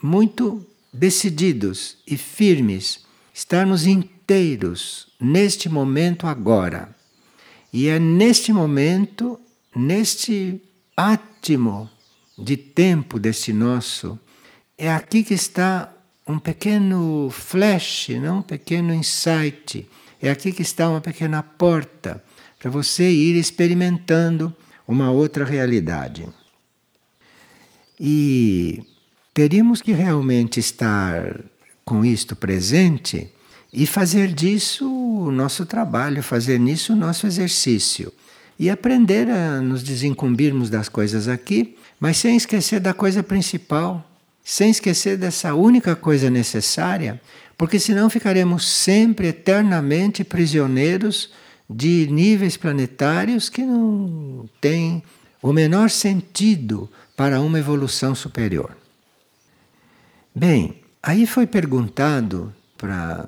muito 0.00 0.64
decididos 0.92 1.98
e 2.06 2.16
firmes, 2.16 3.00
estarmos 3.36 3.86
inteiros 3.86 5.08
neste 5.20 5.68
momento 5.68 6.26
agora. 6.26 6.88
E 7.70 7.86
é 7.86 7.98
neste 7.98 8.50
momento, 8.50 9.38
neste 9.74 10.58
átimo 10.96 11.90
de 12.38 12.56
tempo 12.56 13.20
desse 13.20 13.52
nosso, 13.52 14.18
é 14.78 14.90
aqui 14.90 15.22
que 15.22 15.34
está 15.34 15.92
um 16.26 16.38
pequeno 16.38 17.28
flash, 17.30 18.08
não? 18.08 18.38
um 18.38 18.42
pequeno 18.42 18.94
insight. 18.94 19.86
É 20.20 20.30
aqui 20.30 20.50
que 20.50 20.62
está 20.62 20.88
uma 20.88 21.02
pequena 21.02 21.42
porta 21.42 22.24
para 22.58 22.70
você 22.70 23.10
ir 23.10 23.38
experimentando 23.38 24.56
uma 24.88 25.10
outra 25.10 25.44
realidade. 25.44 26.26
E 28.00 28.82
teríamos 29.34 29.82
que 29.82 29.92
realmente 29.92 30.58
estar 30.58 31.44
com 31.86 32.04
isto 32.04 32.34
presente 32.34 33.32
e 33.72 33.86
fazer 33.86 34.32
disso 34.32 34.92
o 34.92 35.30
nosso 35.30 35.64
trabalho, 35.64 36.20
fazer 36.20 36.58
nisso 36.58 36.92
o 36.92 36.96
nosso 36.96 37.28
exercício 37.28 38.12
e 38.58 38.68
aprender 38.68 39.30
a 39.30 39.60
nos 39.60 39.84
desincumbirmos 39.84 40.68
das 40.68 40.88
coisas 40.88 41.28
aqui, 41.28 41.76
mas 42.00 42.16
sem 42.16 42.36
esquecer 42.36 42.80
da 42.80 42.92
coisa 42.92 43.22
principal, 43.22 44.04
sem 44.42 44.70
esquecer 44.70 45.16
dessa 45.16 45.54
única 45.54 45.94
coisa 45.94 46.28
necessária, 46.28 47.20
porque 47.56 47.78
senão 47.78 48.10
ficaremos 48.10 48.66
sempre 48.66 49.28
eternamente 49.28 50.24
prisioneiros 50.24 51.30
de 51.70 52.08
níveis 52.10 52.56
planetários 52.56 53.48
que 53.48 53.62
não 53.62 54.48
têm 54.60 55.04
o 55.40 55.52
menor 55.52 55.88
sentido 55.90 56.90
para 57.16 57.40
uma 57.40 57.60
evolução 57.60 58.12
superior. 58.14 58.76
Bem, 60.34 60.85
aí 61.06 61.24
foi 61.24 61.46
perguntado 61.46 62.52
para 62.76 63.24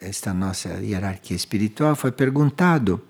esta 0.00 0.32
nossa 0.32 0.80
hierarquia 0.82 1.36
espiritual, 1.36 1.94
foi 1.94 2.10
perguntado 2.10 3.02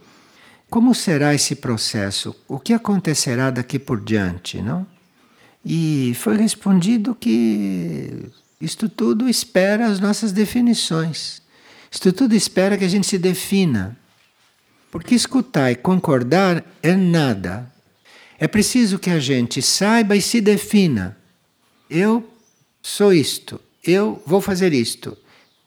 como 0.69 0.93
será 0.93 1.33
esse 1.33 1.55
processo? 1.55 2.35
O 2.49 2.59
que 2.59 2.73
acontecerá 2.73 3.49
daqui 3.49 3.79
por 3.79 4.01
diante, 4.01 4.61
não? 4.61 4.85
E 5.65 6.15
foi 6.17 6.37
respondido 6.37 7.15
que 7.15 8.27
isto 8.61 8.89
tudo 8.89 9.29
espera 9.29 9.87
as 9.87 10.01
nossas 10.01 10.33
definições. 10.33 11.41
Isto 11.89 12.13
tudo 12.13 12.35
espera 12.35 12.77
que 12.77 12.85
a 12.85 12.89
gente 12.89 13.07
se 13.07 13.19
defina. 13.19 13.97
Porque 14.91 15.15
escutar 15.15 15.71
e 15.71 15.77
concordar 15.77 16.65
é 16.83 16.97
nada. 16.97 17.73
É 18.37 18.49
preciso 18.49 18.99
que 18.99 19.11
a 19.11 19.21
gente 19.21 19.63
saiba 19.63 20.17
e 20.17 20.21
se 20.21 20.41
defina. 20.41 21.17
Eu 21.89 22.29
sou 22.83 23.13
isto, 23.13 23.61
eu 23.89 24.23
vou 24.27 24.43
fazer 24.43 24.75
isto. 24.75 25.17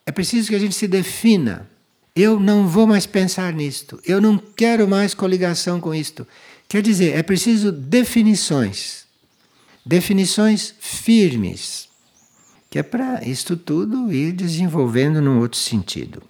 É 0.06 0.12
preciso 0.12 0.50
que 0.50 0.56
a 0.56 0.60
gente 0.60 0.76
se 0.76 0.88
defina. 0.88 1.68
Eu 2.16 2.40
não 2.40 2.68
vou 2.68 2.86
mais 2.86 3.08
pensar 3.08 3.52
nisto. 3.52 4.00
Eu 4.06 4.22
não 4.22 4.38
quero 4.38 4.88
mais 4.88 5.16
coligação 5.16 5.82
com 5.82 5.94
isto. 5.94 6.28
Quer 6.68 6.84
dizer, 6.84 7.16
é 7.16 7.24
preciso 7.24 7.72
definições. 7.72 9.06
Definições 9.84 10.76
firmes. 10.80 11.90
que 12.70 12.80
é 12.80 12.84
para 12.84 13.28
isto 13.28 13.58
tudo 13.58 14.14
ir 14.14 14.32
desenvolvendo 14.32 15.20
num 15.20 15.40
outro 15.40 15.60
sentido. 15.60 16.22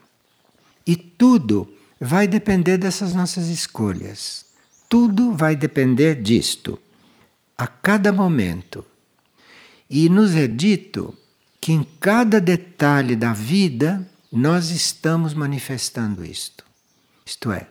E 0.88 0.96
tudo 0.96 1.72
vai 2.00 2.28
depender 2.28 2.78
dessas 2.78 3.14
nossas 3.14 3.48
escolhas. 3.48 4.46
Tudo 4.90 5.34
vai 5.34 5.56
depender 5.56 6.20
disto, 6.20 6.80
a 7.56 7.68
cada 7.68 8.12
momento. 8.12 8.84
E 9.90 10.10
nos 10.10 10.34
é 10.36 10.48
dito 10.48 11.16
que 11.62 11.72
em 11.72 11.86
cada 12.00 12.42
detalhe 12.42 13.16
da 13.16 13.34
vida 13.34 14.10
nós 14.32 14.72
estamos 14.72 15.36
manifestando 15.36 16.26
isto. 16.26 16.66
Isto 17.24 17.52
é, 17.52 17.68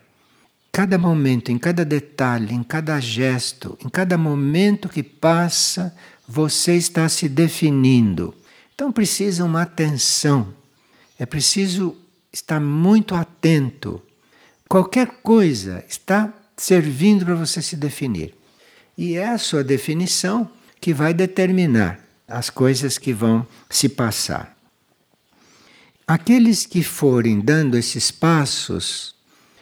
cada 0.71 0.97
momento, 0.97 1.51
em 1.51 1.59
cada 1.59 1.85
detalhe, 1.85 2.55
em 2.55 2.63
cada 2.63 3.01
gesto, 3.01 3.77
em 3.85 3.89
cada 3.89 4.17
momento 4.17 4.89
que 4.89 5.03
passa, 5.03 5.95
você 6.27 6.77
está 6.77 7.09
se 7.09 7.29
definindo. 7.29 8.33
Então 8.73 8.93
precisa 8.93 9.45
uma 9.45 9.63
atenção. 9.63 10.55
É 11.19 11.27
preciso 11.27 11.97
estar 12.33 12.61
muito 12.61 13.17
atento. 13.17 14.01
Qualquer 14.69 15.09
coisa 15.23 15.85
está 15.89 16.33
servindo 16.57 17.25
para 17.25 17.35
você 17.35 17.61
se 17.61 17.75
definir. 17.75 18.35
E 18.97 19.17
é 19.17 19.31
a 19.31 19.39
sua 19.39 19.65
definição 19.65 20.49
que 20.81 20.95
vai 20.95 21.13
determinar 21.13 22.10
as 22.31 22.49
coisas 22.49 22.97
que 22.97 23.13
vão 23.13 23.47
se 23.69 23.89
passar. 23.89 24.57
Aqueles 26.07 26.65
que 26.67 26.83
forem 26.83 27.41
dando 27.41 27.77
esses 27.77 28.11
passos 28.11 29.15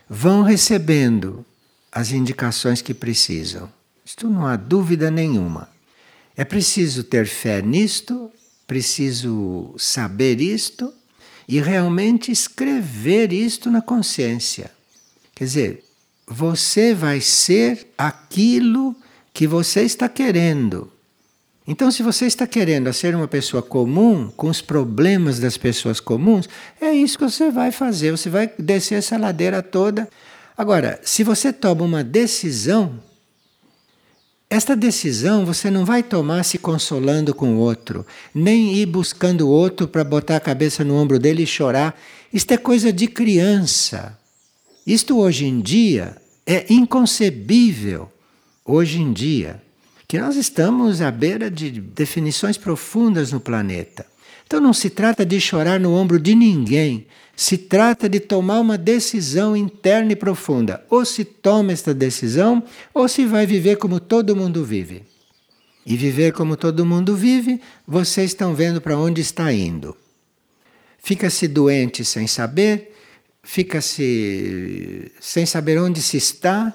vão 0.09 0.43
recebendo 0.43 1.45
as 1.91 2.13
indicações 2.13 2.81
que 2.81 2.95
precisam. 2.95 3.71
Isto 4.05 4.29
não 4.31 4.47
há 4.47 4.57
dúvida 4.57 5.11
nenhuma. 5.11 5.69
É 6.37 6.45
preciso 6.45 7.05
ter 7.05 7.27
fé 7.27 7.61
nisto, 7.61 8.31
preciso 8.67 9.75
saber 9.77 10.41
isto 10.41 10.93
e 11.47 11.61
realmente 11.61 12.31
escrever 12.31 13.33
isto 13.33 13.71
na 13.71 13.83
consciência. 13.83 14.71
Quer 15.35 15.45
dizer, 15.45 15.85
você 16.27 16.95
vai 16.95 17.21
ser 17.21 17.93
aquilo 17.97 18.95
que 19.33 19.47
você 19.47 19.83
está 19.83 20.09
querendo. 20.09 20.93
Então, 21.71 21.91
se 21.91 22.03
você 22.03 22.25
está 22.25 22.47
querendo 22.47 22.91
ser 22.95 23.15
uma 23.15 23.29
pessoa 23.29 23.63
comum, 23.63 24.33
com 24.35 24.49
os 24.49 24.63
problemas 24.63 25.39
das 25.39 25.59
pessoas 25.59 26.01
comuns, 26.01 26.49
é 26.81 26.91
isso 26.95 27.19
que 27.19 27.25
você 27.25 27.51
vai 27.51 27.71
fazer. 27.71 28.11
Você 28.11 28.31
vai 28.31 28.51
descer 28.59 28.95
essa 28.95 29.19
ladeira 29.19 29.63
toda. 29.63 30.09
Agora, 30.57 30.99
se 31.03 31.23
você 31.23 31.53
toma 31.53 31.85
uma 31.85 32.03
decisão, 32.03 32.99
esta 34.49 34.75
decisão 34.75 35.45
você 35.45 35.71
não 35.71 35.85
vai 35.85 36.03
tomar 36.03 36.43
se 36.43 36.57
consolando 36.57 37.35
com 37.35 37.57
o 37.57 37.59
outro, 37.59 38.07
nem 38.35 38.75
ir 38.75 38.87
buscando 38.87 39.43
o 39.43 39.51
outro 39.51 39.87
para 39.87 40.03
botar 40.03 40.37
a 40.37 40.41
cabeça 40.41 40.83
no 40.83 40.95
ombro 40.95 41.19
dele 41.19 41.43
e 41.43 41.47
chorar. 41.47 42.01
Isto 42.33 42.55
é 42.55 42.57
coisa 42.57 42.91
de 42.91 43.07
criança. 43.07 44.19
Isto 44.87 45.19
hoje 45.19 45.45
em 45.45 45.61
dia 45.61 46.17
é 46.47 46.65
inconcebível. 46.73 48.11
Hoje 48.65 49.03
em 49.03 49.13
dia 49.13 49.68
que 50.09 50.19
nós 50.19 50.37
estamos 50.37 51.03
à 51.03 51.11
beira 51.11 51.51
de 51.51 51.71
definições 51.71 52.57
profundas 52.57 53.31
no 53.31 53.39
planeta. 53.39 54.07
Então 54.47 54.59
não 54.59 54.73
se 54.73 54.89
trata 54.89 55.27
de 55.27 55.39
chorar 55.39 55.79
no 55.79 55.93
ombro 55.93 56.19
de 56.19 56.35
ninguém, 56.35 57.07
se 57.37 57.59
trata 57.59 58.09
de 58.09 58.19
tomar 58.19 58.61
uma 58.61 58.79
decisão 58.79 59.55
interna 59.55 60.13
e 60.13 60.17
profunda. 60.17 60.83
Ou 60.89 61.05
se 61.05 61.27
toma 61.27 61.73
esta 61.73 61.93
decisão, 61.93 62.65
ou 62.95 63.07
se 63.07 63.27
vai 63.27 63.47
viver 63.47 63.77
como 63.77 64.01
todo 64.01 64.35
mundo 64.35 64.65
vive. 64.65 65.03
E 65.85 65.95
viver 65.95 66.33
como 66.33 66.57
todo 66.57 66.87
mundo 66.87 67.15
vive, 67.15 67.61
vocês 67.87 68.31
estão 68.31 68.55
vendo 68.55 68.81
para 68.81 68.97
onde 68.97 69.21
está 69.21 69.53
indo. 69.53 69.95
Fica-se 70.99 71.47
doente 71.47 72.03
sem 72.03 72.27
saber, 72.27 72.95
fica-se 73.43 75.13
sem 75.21 75.45
saber 75.45 75.79
onde 75.79 76.01
se 76.01 76.17
está, 76.17 76.75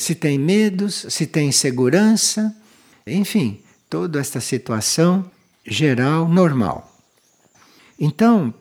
se 0.00 0.14
tem 0.14 0.38
medos, 0.38 1.06
se 1.10 1.26
tem 1.26 1.48
insegurança, 1.48 2.54
enfim, 3.06 3.60
toda 3.88 4.18
esta 4.18 4.40
situação 4.40 5.30
geral 5.66 6.28
normal. 6.28 6.90
Então, 7.98 8.52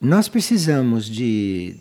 nós 0.00 0.28
precisamos 0.28 1.08
de 1.08 1.76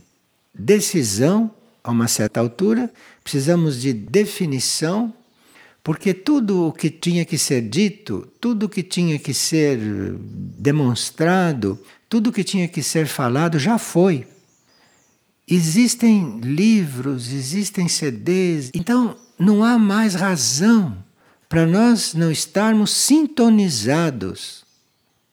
decisão 0.53 1.51
a 1.84 1.91
uma 1.91 2.08
certa 2.08 2.39
altura, 2.39 2.91
precisamos 3.23 3.82
de 3.82 3.91
definição, 3.91 5.13
porque 5.84 6.13
tudo 6.13 6.67
o 6.67 6.71
que 6.71 6.89
tinha 6.89 7.25
que 7.25 7.38
ser 7.38 7.62
dito, 7.62 8.27
tudo 8.39 8.67
o 8.67 8.69
que 8.69 8.84
tinha 8.84 9.17
que 9.17 9.34
ser 9.34 9.80
demonstrado, 10.60 11.80
tudo 12.10 12.30
o 12.30 12.34
que 12.34 12.43
tinha 12.43 12.67
que 12.67 12.84
ser 12.84 13.08
falado 13.08 13.58
já 13.58 13.77
foi. 13.77 14.27
Existem 15.49 16.39
livros, 16.41 17.31
existem 17.31 17.88
CDs, 17.88 18.69
então 18.73 19.15
não 19.39 19.63
há 19.63 19.77
mais 19.77 20.13
razão 20.13 20.97
para 21.47 21.65
nós 21.65 22.13
não 22.13 22.29
estarmos 22.29 22.91
sintonizados. 22.91 24.65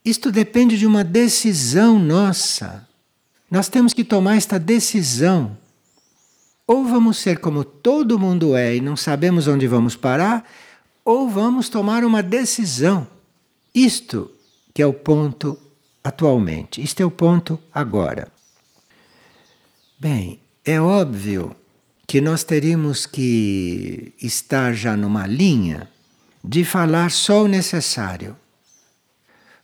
Isto 0.04 0.30
depende 0.30 0.78
de 0.78 0.86
uma 0.86 1.02
decisão 1.02 1.98
nossa. 1.98 2.86
Nós 3.50 3.68
temos 3.68 3.92
que 3.92 4.04
tomar 4.04 4.36
esta 4.36 4.58
decisão. 4.58 5.56
Ou 6.66 6.84
vamos 6.84 7.18
ser 7.18 7.40
como 7.40 7.64
todo 7.64 8.18
mundo 8.18 8.54
é 8.54 8.76
e 8.76 8.80
não 8.80 8.96
sabemos 8.96 9.48
onde 9.48 9.66
vamos 9.66 9.96
parar, 9.96 10.48
ou 11.04 11.28
vamos 11.28 11.68
tomar 11.68 12.04
uma 12.04 12.22
decisão. 12.22 13.06
Isto 13.74 14.30
que 14.72 14.80
é 14.80 14.86
o 14.86 14.94
ponto 14.94 15.58
atualmente, 16.02 16.82
isto 16.82 17.00
é 17.00 17.04
o 17.04 17.10
ponto 17.10 17.58
agora. 17.72 18.33
Bem, 19.98 20.40
é 20.64 20.80
óbvio 20.80 21.54
que 22.06 22.20
nós 22.20 22.42
teríamos 22.42 23.06
que 23.06 24.12
estar 24.20 24.74
já 24.74 24.96
numa 24.96 25.26
linha 25.26 25.88
de 26.42 26.64
falar 26.64 27.10
só 27.10 27.44
o 27.44 27.48
necessário. 27.48 28.36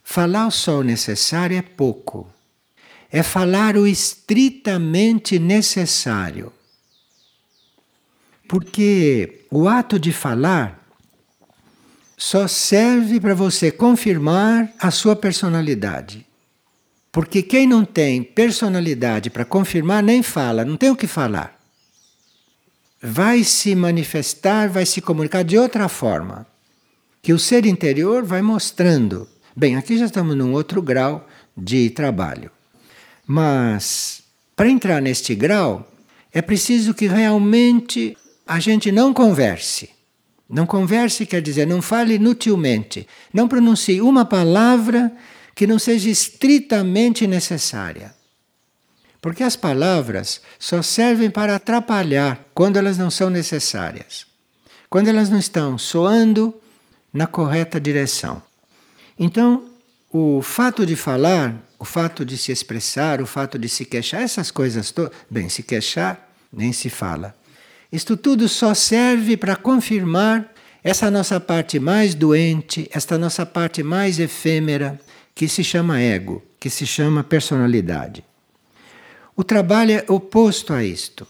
Falar 0.03 0.51
só 0.51 0.79
o 0.79 0.85
necessário 0.85 1.57
é 1.57 1.63
pouco. 1.63 2.33
É 3.11 3.23
falar 3.23 3.77
o 3.77 3.87
estritamente 3.87 5.39
necessário. 5.39 6.53
Porque 8.49 9.47
o 9.51 9.69
ato 9.69 9.99
de 9.99 10.13
falar 10.13 10.81
só 12.17 12.47
serve 12.47 13.21
para 13.21 13.35
você 13.35 13.71
confirmar 13.71 14.73
a 14.79 14.91
sua 14.91 15.17
personalidade. 15.17 16.27
Porque 17.13 17.43
quem 17.43 17.67
não 17.67 17.85
tem 17.85 18.23
personalidade 18.23 19.31
para 19.31 19.45
confirmar 19.45 20.03
nem 20.03 20.23
fala, 20.23 20.65
não 20.65 20.77
tem 20.77 20.91
o 20.91 20.97
que 20.97 21.07
falar. 21.07 21.59
Vai 23.03 23.43
se 23.43 23.75
manifestar, 23.75 24.69
vai 24.69 24.87
se 24.87 25.01
comunicar 25.01 25.43
de 25.43 25.59
outra 25.59 25.89
forma. 25.89 26.47
Que 27.23 27.33
o 27.33 27.39
ser 27.39 27.67
interior 27.67 28.23
vai 28.23 28.43
mostrando. 28.43 29.29
Bem, 29.57 29.77
aqui 29.77 29.99
já 29.99 30.07
estamos 30.07 30.37
num 30.37 30.53
outro 30.53 30.81
grau 30.81 31.27
de 31.57 31.91
trabalho. 31.91 32.51
Mas 33.27 34.23
para 34.55 34.69
entrar 34.69 35.03
neste 35.03 35.35
grau, 35.35 35.91
é 36.33 36.41
preciso 36.41 36.95
que 36.95 37.07
realmente 37.07 38.17
a 38.47 38.61
gente 38.61 38.93
não 38.93 39.13
converse. 39.13 39.91
Não 40.49 40.67
converse 40.67 41.27
quer 41.27 41.41
dizer, 41.41 41.67
não 41.67 41.81
fale 41.81 42.15
inutilmente. 42.15 43.07
Não 43.33 43.49
pronuncie 43.49 44.01
uma 44.01 44.25
palavra 44.25 45.13
que 45.55 45.67
não 45.67 45.79
seja 45.79 46.09
estritamente 46.09 47.27
necessária. 47.27 48.15
Porque 49.21 49.43
as 49.43 49.55
palavras 49.55 50.41
só 50.59 50.81
servem 50.83 51.31
para 51.31 51.57
atrapalhar 51.57 52.45
quando 52.55 52.79
elas 52.79 52.97
não 52.97 53.11
são 53.11 53.29
necessárias. 53.29 54.27
Quando 54.89 55.09
elas 55.09 55.29
não 55.29 55.39
estão 55.39 55.77
soando 55.77 56.55
na 57.13 57.27
correta 57.27 57.81
direção. 57.81 58.43
Então, 59.19 59.69
o 60.11 60.41
fato 60.43 60.87
de 60.87 60.97
falar, 60.97 61.55
o 61.79 61.85
fato 61.85 62.25
de 62.25 62.37
se 62.39 62.51
expressar, 62.51 63.21
o 63.21 63.27
fato 63.27 63.59
de 63.59 63.69
se 63.69 63.85
queixar, 63.85 64.23
essas 64.23 64.51
coisas 64.51 64.91
todas. 64.91 65.13
Bem, 65.31 65.49
se 65.49 65.63
queixar, 65.63 66.31
nem 66.53 66.73
se 66.73 66.89
fala. 66.89 67.35
Isto 67.93 68.17
tudo 68.17 68.49
só 68.49 68.73
serve 68.73 69.37
para 69.37 69.57
confirmar 69.57 70.53
essa 70.83 71.11
nossa 71.11 71.39
parte 71.39 71.79
mais 71.79 72.15
doente, 72.15 72.89
esta 72.93 73.19
nossa 73.19 73.45
parte 73.45 73.83
mais 73.83 74.19
efêmera, 74.19 74.99
que 75.35 75.49
se 75.49 75.65
chama 75.65 76.01
ego, 76.01 76.43
que 76.59 76.69
se 76.71 76.87
chama 76.87 77.25
personalidade. 77.25 78.25
O 79.37 79.43
trabalho 79.43 79.93
é 79.93 80.05
oposto 80.09 80.73
a 80.73 80.85
isto. 80.85 81.27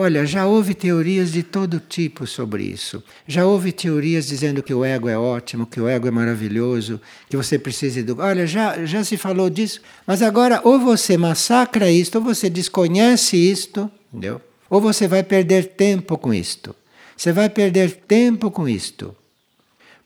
Olha, 0.00 0.24
já 0.24 0.46
houve 0.46 0.74
teorias 0.74 1.32
de 1.32 1.42
todo 1.42 1.80
tipo 1.80 2.24
sobre 2.24 2.62
isso. 2.62 3.02
Já 3.26 3.44
houve 3.44 3.72
teorias 3.72 4.28
dizendo 4.28 4.62
que 4.62 4.72
o 4.72 4.84
ego 4.84 5.08
é 5.08 5.18
ótimo, 5.18 5.66
que 5.66 5.80
o 5.80 5.88
ego 5.88 6.06
é 6.06 6.10
maravilhoso, 6.12 7.00
que 7.28 7.36
você 7.36 7.58
precisa 7.58 8.00
do. 8.04 8.20
Olha, 8.20 8.46
já, 8.46 8.84
já 8.86 9.02
se 9.02 9.16
falou 9.16 9.50
disso, 9.50 9.80
mas 10.06 10.22
agora 10.22 10.60
ou 10.62 10.78
você 10.78 11.16
massacra 11.16 11.90
isto, 11.90 12.14
ou 12.18 12.22
você 12.22 12.48
desconhece 12.48 13.36
isto, 13.36 13.90
entendeu? 14.12 14.40
Ou 14.70 14.80
você 14.80 15.08
vai 15.08 15.24
perder 15.24 15.70
tempo 15.70 16.16
com 16.16 16.32
isto. 16.32 16.76
Você 17.16 17.32
vai 17.32 17.48
perder 17.48 17.96
tempo 18.06 18.52
com 18.52 18.68
isto. 18.68 19.16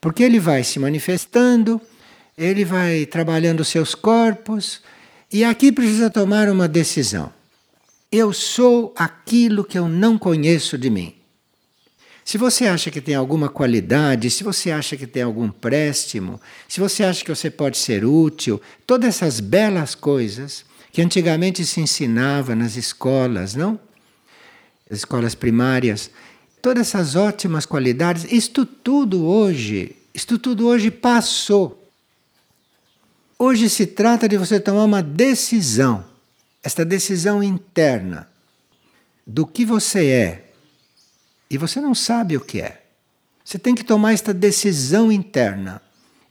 Porque 0.01 0.23
ele 0.23 0.41
vai 0.41 0.65
se 0.65 0.79
manifestando, 0.79 1.79
ele 2.37 2.65
vai 2.65 3.07
trabalhando 3.07 3.65
seus 3.65 3.95
corpos 3.95 4.81
e 5.33 5.45
aqui 5.45 5.71
precisa 5.71 6.11
tomar 6.11 6.49
uma 6.49 6.69
decisão. 6.69 7.33
Eu 8.11 8.33
sou 8.33 8.93
aquilo 8.97 9.65
que 9.65 9.79
eu 9.79 9.89
não 9.89 10.19
conheço 10.19 10.77
de 10.77 10.91
mim. 10.91 11.15
Se 12.25 12.39
você 12.39 12.67
acha 12.67 12.91
que 12.91 13.01
tem 13.01 13.15
alguma 13.15 13.49
qualidade, 13.49 14.31
se 14.31 14.45
você 14.45 14.71
acha 14.71 14.97
que 14.97 15.07
tem 15.07 15.23
algum 15.23 15.51
préstimo, 15.51 16.41
se 16.69 16.79
você 16.79 17.03
acha 17.03 17.25
que 17.25 17.35
você 17.35 17.51
pode 17.51 17.77
ser 17.77 18.05
útil, 18.05 18.61
todas 18.87 19.09
essas 19.09 19.41
belas 19.41 19.95
coisas 19.95 20.65
que 20.93 21.03
antigamente 21.03 21.65
se 21.65 21.81
ensinava 21.81 22.55
nas 22.55 22.77
escolas, 22.77 23.55
não? 23.55 23.81
As 24.89 24.99
escolas 24.99 25.35
primárias, 25.35 26.11
todas 26.61 26.89
essas 26.89 27.17
ótimas 27.17 27.67
qualidades, 27.67 28.31
isto 28.31 28.65
tudo 28.65 29.25
hoje, 29.25 29.97
isto 30.15 30.39
tudo 30.39 30.69
hoje 30.69 30.91
passou. 30.91 31.82
Hoje 33.45 33.69
se 33.69 33.87
trata 33.87 34.29
de 34.29 34.39
você 34.39 34.61
tomar 34.61 34.85
uma 34.85 35.03
decisão, 35.03 36.05
esta 36.63 36.85
decisão 36.85 37.43
interna 37.43 38.29
do 39.27 39.45
que 39.45 39.65
você 39.65 40.07
é, 40.07 40.53
e 41.51 41.59
você 41.59 41.81
não 41.81 41.93
sabe 41.93 42.37
o 42.37 42.41
que 42.41 42.61
é. 42.61 42.83
Você 43.45 43.59
tem 43.59 43.75
que 43.75 43.83
tomar 43.83 44.13
esta 44.13 44.33
decisão 44.33 45.11
interna 45.11 45.83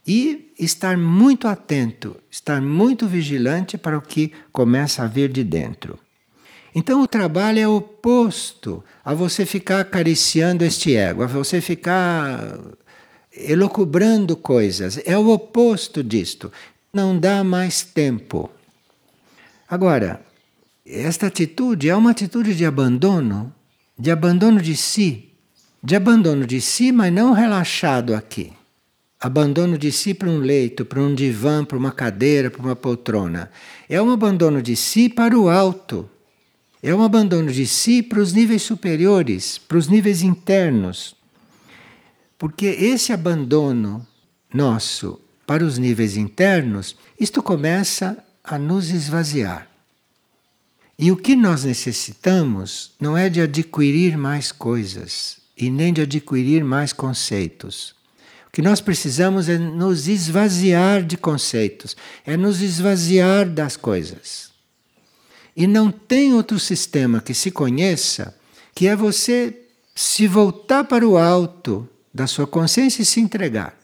e 0.08 0.54
estar 0.58 0.98
muito 0.98 1.50
atento, 1.50 2.16
estar 2.32 2.62
muito 2.62 3.06
vigilante 3.10 3.78
para 3.78 3.98
o 3.98 4.02
que 4.02 4.32
começa 4.50 5.04
a 5.04 5.08
vir 5.08 5.30
de 5.34 5.44
dentro. 5.44 6.00
Então 6.74 7.02
o 7.02 7.08
trabalho 7.08 7.60
é 7.60 7.68
oposto 7.68 8.82
a 9.04 9.14
você 9.14 9.46
ficar 9.46 9.82
acariciando 9.82 10.64
este 10.64 10.96
ego, 10.96 11.24
a 11.24 11.28
você 11.28 11.60
ficar 11.60 12.58
elocubrando 13.34 14.38
coisas. 14.38 14.98
É 15.04 15.18
o 15.18 15.28
oposto 15.30 16.02
disto. 16.02 16.50
Não 16.94 17.18
dá 17.18 17.44
mais 17.44 17.84
tempo. 17.84 18.50
Agora, 19.68 20.22
esta 20.86 21.28
atitude 21.28 21.90
é 21.90 21.96
uma 21.96 22.12
atitude 22.12 22.56
de 22.56 22.66
abandono 22.66 23.54
de 24.02 24.10
abandono 24.10 24.60
de 24.60 24.76
si, 24.76 25.30
de 25.84 25.96
abandono 25.96 26.48
de 26.48 26.60
si, 26.60 26.92
mas 26.92 27.14
não 27.14 27.34
relaxado 27.34 28.16
aqui. 28.16 28.52
Abandono 29.20 29.78
de 29.78 29.92
si 29.92 30.16
para 30.16 30.28
um 30.28 30.40
leito, 30.40 30.84
para 30.84 31.00
um 31.00 31.14
divã, 31.14 31.64
para 31.64 31.78
uma 31.78 31.92
cadeira, 31.92 32.50
para 32.50 32.64
uma 32.64 32.76
poltrona. 32.76 33.52
É 33.88 34.02
um 34.02 34.10
abandono 34.10 34.60
de 34.60 34.76
si 34.76 35.08
para 35.08 35.38
o 35.38 35.50
alto. 35.50 36.10
É 36.82 36.96
um 36.96 37.04
abandono 37.04 37.52
de 37.52 37.68
si 37.68 38.02
para 38.02 38.20
os 38.20 38.34
níveis 38.34 38.64
superiores, 38.64 39.60
para 39.60 39.78
os 39.78 39.88
níveis 39.88 40.24
internos. 40.24 41.16
Porque 42.40 42.66
esse 42.66 43.14
abandono 43.14 44.06
nosso 44.52 45.21
para 45.52 45.66
os 45.66 45.78
níveis 45.78 46.16
internos, 46.16 46.96
isto 47.20 47.44
começa 47.44 48.24
a 48.42 48.58
nos 48.58 48.90
esvaziar. 48.90 49.68
E 50.98 51.12
o 51.12 51.18
que 51.18 51.36
nós 51.36 51.66
necessitamos 51.66 52.94
não 52.98 53.18
é 53.18 53.28
de 53.28 53.42
adquirir 53.42 54.18
mais 54.18 54.54
coisas 54.54 55.40
e 55.58 55.70
nem 55.70 55.92
de 55.92 56.04
adquirir 56.04 56.64
mais 56.64 56.94
conceitos. 56.94 57.94
O 58.48 58.52
que 58.54 58.62
nós 58.62 58.80
precisamos 58.80 59.50
é 59.50 59.58
nos 59.58 60.08
esvaziar 60.08 61.04
de 61.04 61.18
conceitos, 61.18 61.98
é 62.26 62.38
nos 62.38 62.62
esvaziar 62.62 63.46
das 63.50 63.76
coisas. 63.76 64.52
E 65.54 65.68
não 65.68 65.92
tem 65.92 66.34
outro 66.34 66.58
sistema 66.62 67.20
que 67.20 67.34
se 67.34 67.52
conheça 67.52 68.34
que 68.74 68.88
é 68.88 68.96
você 68.96 69.54
se 69.94 70.28
voltar 70.28 70.86
para 70.86 71.06
o 71.06 71.18
alto 71.18 71.86
da 72.14 72.26
sua 72.26 72.48
consciência 72.48 73.02
e 73.02 73.06
se 73.06 73.20
entregar. 73.20 73.81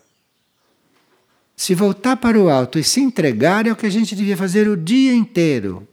Se 1.58 1.76
voltar 1.76 2.16
para 2.16 2.40
o 2.40 2.50
alto 2.50 2.80
e 2.80 2.84
se 2.84 3.02
entregar 3.02 3.68
é 3.68 3.72
o 3.72 3.76
que 3.76 3.86
a 3.86 3.90
gente 3.90 4.16
devia 4.16 4.38
fazer 4.38 4.70
o 4.70 4.78
dia 4.78 5.14
inteiro 5.14 5.86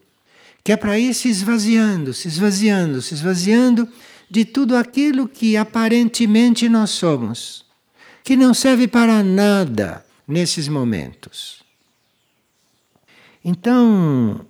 que 0.65 0.73
é 0.73 0.77
para 0.79 0.99
ir 0.99 1.13
se 1.13 1.29
esvaziando, 1.29 2.15
se 2.15 2.27
esvaziando, 2.27 3.03
se 3.03 3.13
esvaziando 3.13 3.87
de 4.31 4.47
tudo 4.47 4.75
aquilo 4.75 5.29
que 5.29 5.59
aparentemente 5.59 6.71
nós 6.71 6.89
somos, 6.89 7.67
que 8.25 8.35
não 8.35 8.55
serve 8.55 8.89
para 8.89 9.23
nada 9.23 10.05
nesses 10.27 10.67
momentos. 10.67 11.63
Então, 13.45 14.47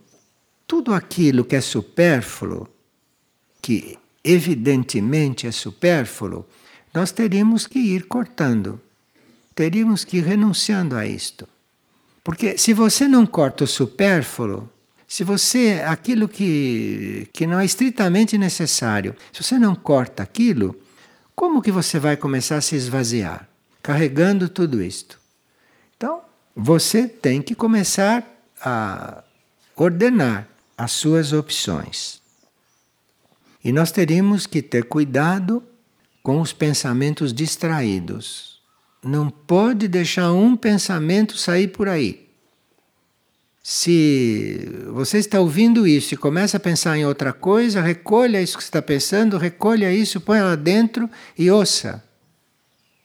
tudo 0.69 0.95
aquilo 0.95 1.45
que 1.45 1.57
é 1.57 1.61
supérfluo, 1.61 2.69
que 3.61 3.99
evidentemente 4.23 5.49
é 5.49 5.51
supérfluo, 5.51 6.47
nós 6.95 7.11
teríamos 7.11 7.67
que 7.67 7.81
ir 7.81 8.07
cortando, 8.07 8.81
teríamos 9.55 10.05
que 10.05 10.19
ir 10.19 10.25
renunciando 10.25 10.97
a 10.97 11.07
isto. 11.07 11.49
Porque 12.23 12.57
se 12.57 12.73
você 12.73 13.07
não 13.07 13.27
corta 13.27 13.65
o 13.65 13.67
supérfluo, 13.67 14.69
se 15.07 15.23
você, 15.23 15.83
aquilo 15.87 16.27
que, 16.27 17.29
que 17.33 17.47
não 17.47 17.61
é 17.61 17.65
estritamente 17.65 18.37
necessário, 18.39 19.15
se 19.33 19.43
você 19.43 19.59
não 19.59 19.75
corta 19.75 20.23
aquilo, 20.23 20.75
como 21.35 21.61
que 21.63 21.71
você 21.71 21.99
vai 21.99 22.17
começar 22.17 22.57
a 22.57 22.61
se 22.61 22.75
esvaziar? 22.75 23.49
Carregando 23.83 24.49
tudo 24.49 24.83
isto. 24.83 25.21
Então, 25.97 26.23
você 26.57 27.07
tem 27.07 27.43
que 27.43 27.55
começar 27.55 28.25
a 28.61 29.23
ordenar 29.77 30.49
as 30.77 30.93
suas 30.93 31.33
opções. 31.33 32.21
E 33.63 33.73
nós 33.73 33.93
teríamos 33.93 34.47
que 34.47 34.63
ter 34.63 34.85
cuidado 34.85 35.63
com 36.23 36.41
os 36.41 36.53
pensamentos 36.53 37.33
distraídos. 37.33 38.54
Não 39.05 39.29
pode 39.29 39.87
deixar 39.87 40.33
um 40.33 40.57
pensamento 40.57 41.37
sair 41.37 41.69
por 41.69 41.89
aí. 41.89 42.25
Se 43.63 44.59
você 44.89 45.19
está 45.19 45.41
ouvindo 45.41 45.87
isso 45.87 46.15
e 46.15 46.17
começa 46.17 46.57
a 46.57 46.61
pensar 46.61 46.97
em 46.99 47.05
outra 47.05 47.33
coisa, 47.33 47.81
recolha 47.81 48.41
isso 48.41 48.57
que 48.57 48.63
está 48.63 48.83
pensando, 48.83 49.39
recolha 49.39 49.93
isso, 49.93 50.21
põe 50.21 50.41
lá 50.41 50.55
dentro 50.55 51.09
e 51.39 51.51
ouça. 51.51 52.03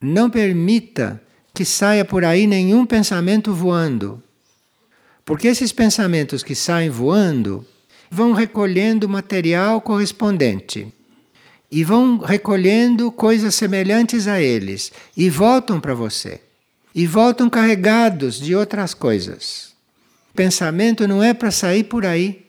Não 0.01 0.29
permita 0.29 1.21
que 1.53 1.65
saia 1.65 2.05
por 2.05 2.23
aí 2.23 2.47
nenhum 2.47 2.85
pensamento 2.85 3.53
voando. 3.53 4.21
Porque 5.25 5.47
esses 5.47 5.71
pensamentos 5.71 6.43
que 6.43 6.55
saem 6.55 6.89
voando 6.89 7.65
vão 8.09 8.33
recolhendo 8.33 9.07
material 9.07 9.79
correspondente 9.81 10.93
e 11.71 11.83
vão 11.83 12.17
recolhendo 12.17 13.11
coisas 13.11 13.53
semelhantes 13.55 14.27
a 14.27 14.41
eles 14.41 14.91
e 15.15 15.29
voltam 15.29 15.79
para 15.79 15.93
você. 15.93 16.41
E 16.93 17.05
voltam 17.05 17.49
carregados 17.49 18.39
de 18.39 18.55
outras 18.55 18.93
coisas. 18.93 19.73
Pensamento 20.33 21.07
não 21.07 21.21
é 21.21 21.33
para 21.33 21.51
sair 21.51 21.83
por 21.83 22.05
aí. 22.05 22.47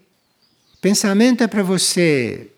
Pensamento 0.81 1.43
é 1.43 1.47
para 1.47 1.63
você 1.63 2.51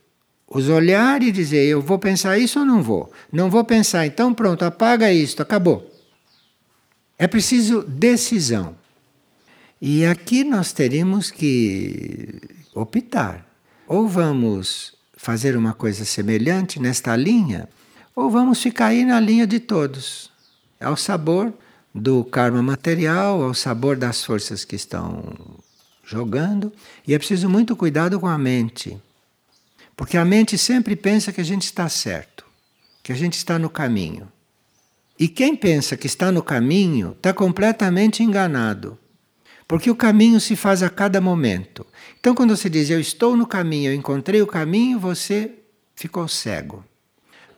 os 0.48 0.68
olhar 0.68 1.22
e 1.22 1.32
dizer: 1.32 1.66
eu 1.66 1.80
vou 1.80 1.98
pensar 1.98 2.38
isso 2.38 2.60
ou 2.60 2.64
não 2.64 2.82
vou? 2.82 3.10
Não 3.32 3.50
vou 3.50 3.64
pensar, 3.64 4.06
então 4.06 4.32
pronto, 4.32 4.64
apaga 4.64 5.12
isto, 5.12 5.42
acabou. 5.42 5.90
É 7.18 7.26
preciso 7.26 7.82
decisão. 7.82 8.76
E 9.80 10.04
aqui 10.04 10.44
nós 10.44 10.72
teríamos 10.72 11.30
que 11.30 12.40
optar. 12.74 13.46
Ou 13.88 14.06
vamos 14.06 14.94
fazer 15.22 15.56
uma 15.56 15.72
coisa 15.72 16.04
semelhante 16.04 16.80
nesta 16.80 17.14
linha, 17.14 17.68
ou 18.12 18.28
vamos 18.28 18.60
ficar 18.60 18.86
aí 18.86 19.04
na 19.04 19.20
linha 19.20 19.46
de 19.46 19.60
todos. 19.60 20.32
É 20.80 20.88
o 20.88 20.96
sabor 20.96 21.54
do 21.94 22.24
karma 22.24 22.60
material 22.60 23.40
ao 23.40 23.54
sabor 23.54 23.96
das 23.96 24.24
forças 24.24 24.64
que 24.64 24.74
estão 24.74 25.32
jogando. 26.04 26.72
E 27.06 27.14
é 27.14 27.18
preciso 27.18 27.48
muito 27.48 27.76
cuidado 27.76 28.18
com 28.18 28.26
a 28.26 28.36
mente. 28.36 29.00
Porque 29.96 30.16
a 30.16 30.24
mente 30.24 30.58
sempre 30.58 30.96
pensa 30.96 31.32
que 31.32 31.40
a 31.40 31.44
gente 31.44 31.66
está 31.66 31.88
certo, 31.88 32.44
que 33.00 33.12
a 33.12 33.16
gente 33.16 33.34
está 33.34 33.60
no 33.60 33.70
caminho. 33.70 34.26
E 35.16 35.28
quem 35.28 35.54
pensa 35.54 35.96
que 35.96 36.08
está 36.08 36.32
no 36.32 36.42
caminho 36.42 37.12
está 37.12 37.32
completamente 37.32 38.24
enganado. 38.24 38.98
Porque 39.68 39.88
o 39.88 39.94
caminho 39.94 40.40
se 40.40 40.56
faz 40.56 40.82
a 40.82 40.90
cada 40.90 41.20
momento. 41.20 41.86
Então, 42.22 42.36
quando 42.36 42.56
você 42.56 42.70
diz 42.70 42.88
eu 42.88 43.00
estou 43.00 43.36
no 43.36 43.44
caminho, 43.44 43.90
eu 43.90 43.96
encontrei 43.96 44.40
o 44.40 44.46
caminho, 44.46 44.96
você 44.96 45.58
ficou 45.92 46.28
cego. 46.28 46.84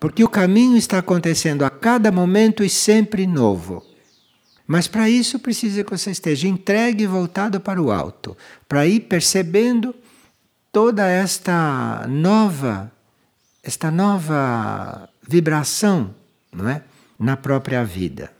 Porque 0.00 0.24
o 0.24 0.28
caminho 0.28 0.78
está 0.78 1.00
acontecendo 1.00 1.66
a 1.66 1.70
cada 1.70 2.10
momento 2.10 2.64
e 2.64 2.70
sempre 2.70 3.26
novo. 3.26 3.84
Mas 4.66 4.88
para 4.88 5.06
isso 5.10 5.38
precisa 5.38 5.84
que 5.84 5.90
você 5.90 6.10
esteja 6.10 6.48
entregue 6.48 7.04
e 7.04 7.06
voltado 7.06 7.60
para 7.60 7.82
o 7.82 7.92
alto, 7.92 8.34
para 8.66 8.86
ir 8.86 9.00
percebendo 9.00 9.94
toda 10.72 11.06
esta 11.06 12.06
nova, 12.08 12.90
esta 13.62 13.90
nova 13.90 15.10
vibração, 15.28 16.14
não 16.50 16.70
é, 16.70 16.82
na 17.18 17.36
própria 17.36 17.84
vida. 17.84 18.32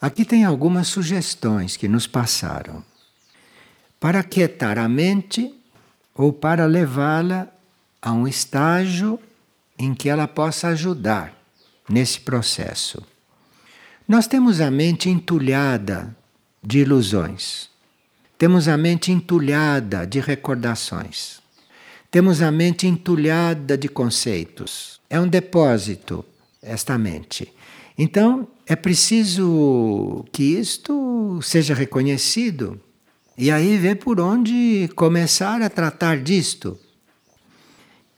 Aqui 0.00 0.24
tem 0.24 0.44
algumas 0.44 0.88
sugestões 0.88 1.76
que 1.76 1.86
nos 1.86 2.08
passaram. 2.08 2.82
Para 3.98 4.22
quietar 4.22 4.78
a 4.78 4.88
mente 4.88 5.54
ou 6.14 6.32
para 6.32 6.66
levá-la 6.66 7.48
a 8.00 8.12
um 8.12 8.26
estágio 8.26 9.18
em 9.78 9.94
que 9.94 10.08
ela 10.08 10.28
possa 10.28 10.68
ajudar 10.68 11.36
nesse 11.88 12.20
processo. 12.20 13.02
Nós 14.06 14.26
temos 14.26 14.60
a 14.60 14.70
mente 14.70 15.08
entulhada 15.08 16.16
de 16.62 16.78
ilusões. 16.78 17.68
Temos 18.38 18.68
a 18.68 18.76
mente 18.76 19.10
entulhada 19.10 20.06
de 20.06 20.20
recordações. 20.20 21.40
Temos 22.10 22.40
a 22.42 22.50
mente 22.50 22.86
entulhada 22.86 23.76
de 23.76 23.88
conceitos. 23.88 25.00
É 25.08 25.18
um 25.18 25.26
depósito, 25.26 26.24
esta 26.62 26.96
mente. 26.96 27.52
Então, 27.98 28.46
é 28.66 28.76
preciso 28.76 30.24
que 30.32 30.42
isto 30.42 31.40
seja 31.42 31.74
reconhecido 31.74 32.80
e 33.36 33.50
aí 33.50 33.76
ver 33.76 33.96
por 33.96 34.18
onde 34.20 34.88
começar 34.94 35.60
a 35.60 35.68
tratar 35.68 36.22
disto. 36.22 36.78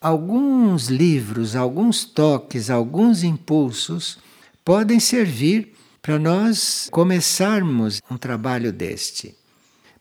Alguns 0.00 0.86
livros, 0.86 1.56
alguns 1.56 2.04
toques, 2.04 2.70
alguns 2.70 3.24
impulsos 3.24 4.18
podem 4.64 5.00
servir 5.00 5.74
para 6.00 6.18
nós 6.18 6.88
começarmos 6.90 8.00
um 8.08 8.16
trabalho 8.16 8.72
deste. 8.72 9.34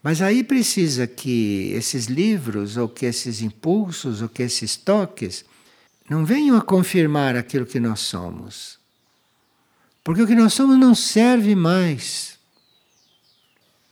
Mas 0.04 0.22
aí 0.22 0.44
precisa 0.44 1.08
que 1.08 1.72
esses 1.74 2.06
livros, 2.06 2.78
ou 2.78 2.88
que 2.88 3.06
esses 3.06 3.42
impulsos, 3.42 4.22
ou 4.22 4.30
que 4.30 4.44
esses 4.44 4.76
toques, 4.76 5.44
não 6.10 6.24
venham 6.24 6.56
a 6.56 6.62
confirmar 6.62 7.36
aquilo 7.36 7.66
que 7.66 7.80
nós 7.80 8.00
somos. 8.00 8.78
Porque 10.04 10.22
o 10.22 10.28
que 10.28 10.36
nós 10.36 10.54
somos 10.54 10.78
não 10.78 10.96
serve 10.96 11.56
mais. 11.56 12.37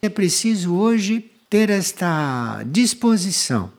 É 0.06 0.10
preciso 0.10 0.76
hoje 0.76 1.32
ter 1.50 1.72
esta 1.72 2.62
disposição 2.68 3.74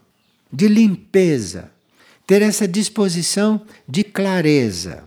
de 0.52 0.66
limpeza, 0.66 1.70
ter 2.26 2.42
essa 2.42 2.66
disposição 2.66 3.64
de 3.88 4.02
clareza. 4.02 5.04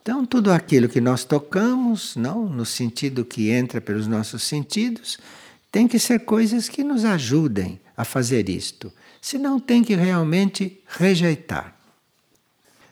Então, 0.00 0.24
tudo 0.24 0.50
aquilo 0.50 0.88
que 0.88 1.02
nós 1.02 1.22
tocamos, 1.22 2.16
não 2.16 2.48
no 2.48 2.64
sentido 2.64 3.26
que 3.26 3.50
entra 3.50 3.78
pelos 3.78 4.06
nossos 4.06 4.42
sentidos, 4.42 5.18
tem 5.70 5.86
que 5.86 5.98
ser 5.98 6.20
coisas 6.20 6.66
que 6.66 6.82
nos 6.82 7.04
ajudem 7.04 7.78
a 7.94 8.02
fazer 8.02 8.48
isto. 8.48 8.90
Senão, 9.20 9.60
tem 9.60 9.84
que 9.84 9.94
realmente 9.94 10.80
rejeitar. 10.86 11.76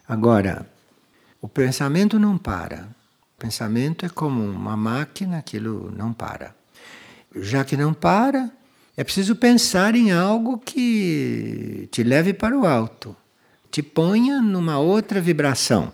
Agora, 0.06 0.70
o 1.40 1.48
pensamento 1.48 2.18
não 2.18 2.36
para. 2.36 2.86
O 3.34 3.40
pensamento 3.40 4.04
é 4.04 4.10
como 4.10 4.44
uma 4.44 4.76
máquina, 4.76 5.38
aquilo 5.38 5.90
não 5.90 6.12
para. 6.12 6.54
Já 7.36 7.64
que 7.64 7.76
não 7.76 7.92
para, 7.92 8.50
é 8.96 9.02
preciso 9.02 9.34
pensar 9.34 9.94
em 9.94 10.12
algo 10.12 10.58
que 10.58 11.88
te 11.90 12.02
leve 12.02 12.32
para 12.32 12.56
o 12.56 12.66
alto, 12.66 13.16
te 13.70 13.82
ponha 13.82 14.40
numa 14.40 14.78
outra 14.78 15.20
vibração. 15.20 15.92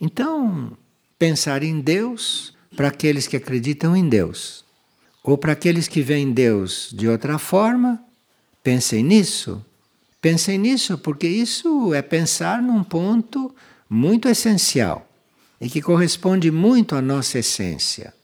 Então, 0.00 0.76
pensar 1.18 1.62
em 1.62 1.80
Deus 1.80 2.54
para 2.74 2.88
aqueles 2.88 3.26
que 3.26 3.36
acreditam 3.36 3.94
em 3.94 4.08
Deus, 4.08 4.64
ou 5.22 5.36
para 5.36 5.52
aqueles 5.52 5.86
que 5.86 6.02
veem 6.02 6.32
Deus 6.32 6.90
de 6.94 7.08
outra 7.08 7.38
forma, 7.38 8.02
pensem 8.62 9.02
nisso. 9.02 9.64
Pensem 10.20 10.56
nisso, 10.56 10.96
porque 10.96 11.28
isso 11.28 11.92
é 11.92 12.00
pensar 12.00 12.62
num 12.62 12.82
ponto 12.82 13.54
muito 13.88 14.26
essencial 14.26 15.06
e 15.60 15.68
que 15.68 15.82
corresponde 15.82 16.50
muito 16.50 16.96
à 16.96 17.02
nossa 17.02 17.38
essência. 17.38 18.14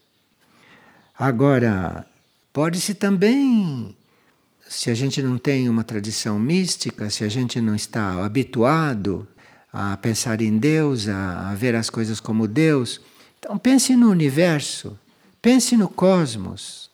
Agora, 1.17 2.05
pode-se 2.53 2.93
também, 2.93 3.95
se 4.67 4.89
a 4.89 4.93
gente 4.93 5.21
não 5.21 5.37
tem 5.37 5.67
uma 5.67 5.83
tradição 5.83 6.39
mística, 6.39 7.09
se 7.09 7.23
a 7.23 7.29
gente 7.29 7.59
não 7.59 7.75
está 7.75 8.23
habituado 8.23 9.27
a 9.71 9.95
pensar 9.97 10.41
em 10.41 10.57
Deus, 10.57 11.07
a, 11.07 11.51
a 11.51 11.55
ver 11.55 11.75
as 11.75 11.89
coisas 11.89 12.19
como 12.19 12.47
Deus. 12.47 12.99
Então 13.39 13.57
pense 13.57 13.95
no 13.95 14.09
universo, 14.09 14.97
pense 15.41 15.75
no 15.77 15.87
cosmos. 15.87 16.89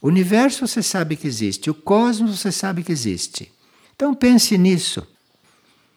O 0.00 0.08
universo 0.08 0.66
você 0.66 0.82
sabe 0.82 1.16
que 1.16 1.26
existe, 1.26 1.70
o 1.70 1.74
cosmos 1.74 2.40
você 2.40 2.50
sabe 2.50 2.82
que 2.82 2.92
existe. 2.92 3.52
Então 3.94 4.14
pense 4.14 4.56
nisso. 4.58 5.06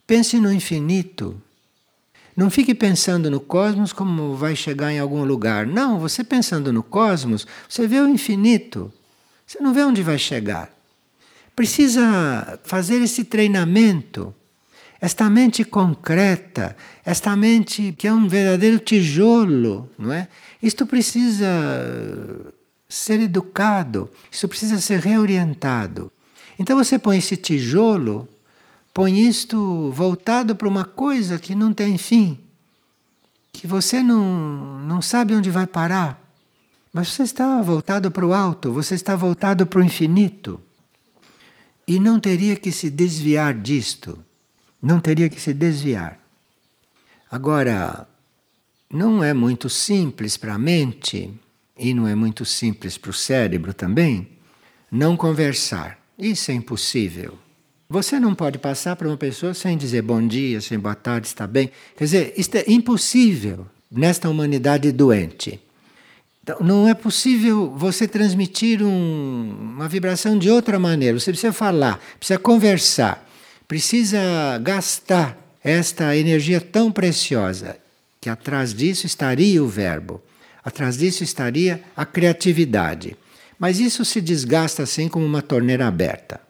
Pense 0.06 0.40
no 0.40 0.54
infinito. 0.54 1.42
Não 2.36 2.50
fique 2.50 2.76
pensando 2.76 3.32
no 3.32 3.40
cosmos 3.40 3.94
como 3.94 4.36
vai 4.36 4.56
chegar 4.56 4.92
em 4.92 5.00
algum 5.00 5.24
lugar. 5.24 5.66
Não, 5.66 6.00
você 6.00 6.24
pensando 6.24 6.74
no 6.74 6.84
cosmos, 6.84 7.48
você 7.70 7.88
vê 7.88 8.00
o 8.00 8.10
infinito. 8.10 8.92
Você 9.46 9.60
não 9.60 9.74
vê 9.74 9.84
onde 9.84 10.04
vai 10.04 10.18
chegar. 10.18 10.70
Precisa 11.56 12.60
fazer 12.64 13.02
esse 13.02 13.24
treinamento 13.24 14.34
esta 15.06 15.30
mente 15.30 15.64
concreta, 15.64 16.76
esta 17.06 17.36
mente 17.36 17.94
que 17.98 18.08
é 18.08 18.14
um 18.14 18.28
verdadeiro 18.28 18.80
tijolo, 18.80 19.90
não 19.98 20.12
é? 20.12 20.28
Isto 20.62 20.86
precisa 20.86 21.46
ser 22.88 23.20
educado, 23.20 24.10
isso 24.32 24.48
precisa 24.48 24.80
ser 24.80 25.00
reorientado. 25.00 26.12
Então 26.58 26.76
você 26.78 26.98
põe 26.98 27.18
esse 27.18 27.38
tijolo, 27.38 28.28
põe 28.96 29.20
isto 29.20 29.92
voltado 29.92 30.56
para 30.56 30.68
uma 30.68 30.86
coisa 30.86 31.38
que 31.38 31.54
não 31.54 31.72
tem 31.72 32.00
fim, 32.00 32.40
que 33.54 33.68
você 33.68 34.02
não, 34.02 34.80
não 34.80 35.04
sabe 35.04 35.36
onde 35.36 35.52
vai 35.52 35.68
parar. 35.68 36.20
Mas 36.92 37.10
você 37.10 37.24
está 37.24 37.62
voltado 37.62 38.10
para 38.10 38.26
o 38.26 38.34
alto, 38.34 38.72
você 38.72 38.96
está 38.96 39.16
voltado 39.16 39.68
para 39.68 39.80
o 39.80 39.84
infinito. 39.84 40.60
E 41.88 42.00
não 42.00 42.20
teria 42.20 42.56
que 42.56 42.72
se 42.72 42.90
desviar 42.90 43.54
disto 43.54 44.18
não 44.86 45.00
teria 45.00 45.28
que 45.28 45.42
se 45.42 45.52
desviar. 45.52 46.20
Agora, 47.32 48.08
não 48.88 49.24
é 49.24 49.34
muito 49.34 49.68
simples 49.68 50.38
para 50.38 50.54
a 50.54 50.60
mente, 50.60 51.34
e 51.76 51.92
não 51.92 52.08
é 52.08 52.14
muito 52.14 52.46
simples 52.46 52.96
para 52.96 53.10
o 53.10 53.14
cérebro 53.14 53.74
também, 53.74 54.28
não 54.92 55.18
conversar. 55.18 56.00
Isso 56.20 56.52
é 56.52 56.54
impossível. 56.54 57.38
Você 57.90 58.20
não 58.20 58.34
pode 58.34 58.58
passar 58.58 58.96
para 58.96 59.08
uma 59.08 59.18
pessoa 59.18 59.54
sem 59.54 59.78
dizer 59.78 60.02
bom 60.02 60.26
dia, 60.26 60.60
sem 60.60 60.78
boa 60.80 60.96
tarde, 60.96 61.28
está 61.28 61.46
bem. 61.46 61.72
Quer 61.96 62.04
dizer, 62.04 62.34
isto 62.36 62.56
é 62.56 62.64
impossível 62.68 63.68
nesta 63.92 64.30
humanidade 64.30 64.92
doente. 64.92 65.60
Então, 66.44 66.58
não 66.60 66.88
é 66.88 66.94
possível 66.94 67.72
você 67.76 68.08
transmitir 68.08 68.84
um, 68.84 69.74
uma 69.76 69.88
vibração 69.88 70.38
de 70.38 70.50
outra 70.50 70.80
maneira. 70.80 71.20
Você 71.20 71.32
precisa 71.32 71.54
falar, 71.54 72.00
precisa 72.20 72.40
conversar 72.40 73.26
precisa 73.68 74.58
gastar 74.62 75.38
esta 75.64 76.16
energia 76.16 76.62
tão 76.62 76.92
preciosa, 76.92 77.78
que 78.22 78.30
atrás 78.30 78.74
disso 78.74 79.06
estaria 79.06 79.64
o 79.64 79.68
verbo, 79.68 80.22
atrás 80.64 80.98
disso 80.98 81.24
estaria 81.24 81.84
a 81.96 82.06
criatividade. 82.06 83.16
Mas 83.58 83.80
isso 83.80 84.04
se 84.04 84.22
desgasta 84.22 84.84
assim 84.84 85.08
como 85.08 85.26
uma 85.26 85.42
torneira 85.42 85.88
aberta. 85.88 86.42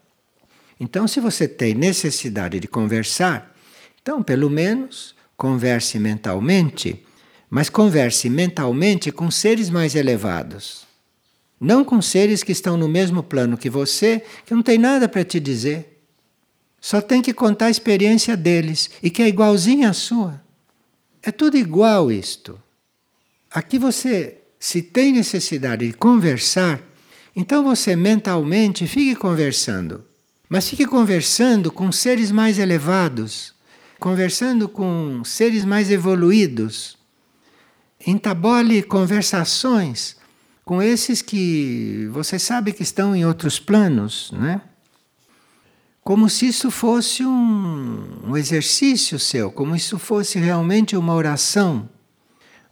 Então, 0.79 1.07
se 1.07 1.19
você 1.19 1.47
tem 1.47 1.73
necessidade 1.73 2.59
de 2.59 2.67
conversar, 2.67 3.55
então 4.01 4.21
pelo 4.21 4.49
menos 4.49 5.15
converse 5.37 5.97
mentalmente, 5.99 7.03
mas 7.49 7.69
converse 7.69 8.29
mentalmente 8.29 9.11
com 9.11 9.31
seres 9.31 9.69
mais 9.69 9.95
elevados. 9.95 10.85
Não 11.59 11.83
com 11.83 12.01
seres 12.01 12.43
que 12.43 12.51
estão 12.51 12.75
no 12.75 12.87
mesmo 12.87 13.23
plano 13.23 13.57
que 13.57 13.69
você, 13.69 14.23
que 14.45 14.53
não 14.53 14.61
tem 14.61 14.77
nada 14.77 15.07
para 15.07 15.23
te 15.23 15.39
dizer. 15.39 16.01
Só 16.81 17.01
tem 17.01 17.21
que 17.21 17.33
contar 17.33 17.67
a 17.67 17.71
experiência 17.71 18.35
deles 18.35 18.89
e 19.01 19.09
que 19.09 19.21
é 19.21 19.27
igualzinha 19.27 19.89
à 19.89 19.93
sua. 19.93 20.41
É 21.23 21.31
tudo 21.31 21.57
igual 21.57 22.11
isto. 22.11 22.61
Aqui 23.49 23.79
você, 23.79 24.37
se 24.59 24.81
tem 24.81 25.13
necessidade 25.13 25.87
de 25.87 25.93
conversar, 25.93 26.81
então 27.35 27.63
você 27.63 27.95
mentalmente 27.95 28.85
fique 28.85 29.15
conversando. 29.15 30.05
Mas 30.47 30.69
fique 30.69 30.85
conversando 30.85 31.71
com 31.71 31.91
seres 31.91 32.31
mais 32.31 32.59
elevados, 32.59 33.53
conversando 33.99 34.69
com 34.69 35.23
seres 35.23 35.65
mais 35.65 35.89
evoluídos. 35.89 36.97
Entabole 38.05 38.83
conversações 38.83 40.15
com 40.63 40.81
esses 40.81 41.21
que 41.21 42.07
você 42.11 42.37
sabe 42.37 42.73
que 42.73 42.83
estão 42.83 43.15
em 43.15 43.25
outros 43.25 43.59
planos, 43.59 44.31
né? 44.33 44.61
como 46.05 46.29
se 46.29 46.45
isso 46.45 46.69
fosse 46.69 47.25
um, 47.25 48.29
um 48.29 48.37
exercício 48.37 49.17
seu, 49.17 49.51
como 49.51 49.71
se 49.71 49.85
isso 49.85 49.97
fosse 49.97 50.37
realmente 50.37 50.95
uma 50.95 51.15
oração. 51.15 51.89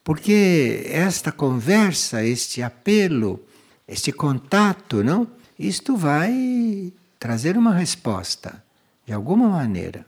Porque 0.04 0.84
esta 0.86 1.32
conversa, 1.32 2.24
este 2.24 2.62
apelo, 2.62 3.44
este 3.88 4.12
contato, 4.12 5.04
não? 5.04 5.28
Isto 5.58 5.98
vai 5.98 6.94
trazer 7.24 7.56
uma 7.56 7.74
resposta, 7.74 8.62
de 9.06 9.14
alguma 9.14 9.48
maneira. 9.48 10.06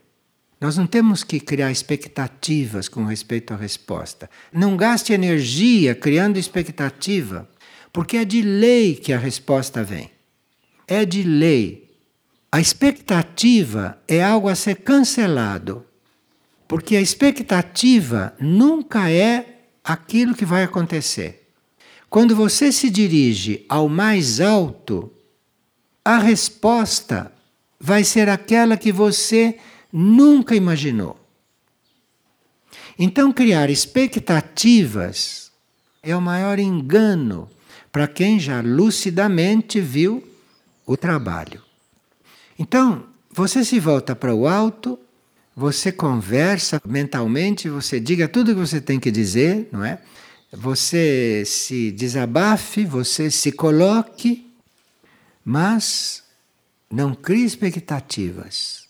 Nós 0.60 0.76
não 0.76 0.86
temos 0.86 1.24
que 1.24 1.40
criar 1.40 1.72
expectativas 1.72 2.90
com 2.90 3.06
respeito 3.06 3.54
à 3.54 3.56
resposta. 3.56 4.28
Não 4.52 4.76
gaste 4.76 5.14
energia 5.14 5.94
criando 5.94 6.38
expectativa, 6.38 7.48
porque 7.90 8.18
é 8.18 8.24
de 8.26 8.42
lei 8.42 8.94
que 8.94 9.14
a 9.14 9.18
resposta 9.18 9.82
vem. 9.82 10.10
É 10.86 11.06
de 11.06 11.22
lei. 11.22 11.90
A 12.52 12.60
expectativa 12.60 13.98
é 14.06 14.22
algo 14.22 14.50
a 14.50 14.54
ser 14.54 14.74
cancelado, 14.74 15.86
porque 16.68 16.96
a 16.96 17.00
expectativa 17.00 18.34
nunca 18.38 19.10
é 19.10 19.62
aquilo 19.82 20.34
que 20.34 20.44
vai 20.44 20.64
acontecer. 20.64 21.48
Quando 22.10 22.36
você 22.36 22.70
se 22.70 22.90
dirige 22.90 23.64
ao 23.70 23.88
mais 23.88 24.38
alto, 24.38 25.10
a 26.06 26.18
resposta 26.18 27.32
vai 27.80 28.04
ser 28.04 28.28
aquela 28.28 28.76
que 28.76 28.92
você 28.92 29.58
nunca 29.92 30.54
imaginou. 30.54 31.18
Então, 32.96 33.32
criar 33.32 33.70
expectativas 33.70 35.50
é 36.04 36.14
o 36.14 36.22
maior 36.22 36.60
engano 36.60 37.50
para 37.90 38.06
quem 38.06 38.38
já 38.38 38.60
lucidamente 38.60 39.80
viu 39.80 40.22
o 40.86 40.96
trabalho. 40.96 41.60
Então, 42.56 43.06
você 43.28 43.64
se 43.64 43.80
volta 43.80 44.14
para 44.14 44.32
o 44.32 44.46
alto, 44.46 44.96
você 45.56 45.90
conversa 45.90 46.80
mentalmente, 46.86 47.68
você 47.68 47.98
diga 47.98 48.28
tudo 48.28 48.52
o 48.52 48.54
que 48.54 48.60
você 48.60 48.80
tem 48.80 49.00
que 49.00 49.10
dizer, 49.10 49.68
não 49.72 49.84
é? 49.84 49.98
Você 50.52 51.42
se 51.44 51.90
desabafe, 51.90 52.84
você 52.84 53.28
se 53.28 53.50
coloque, 53.50 54.45
mas 55.48 56.24
não 56.90 57.14
crie 57.14 57.44
expectativas, 57.44 58.88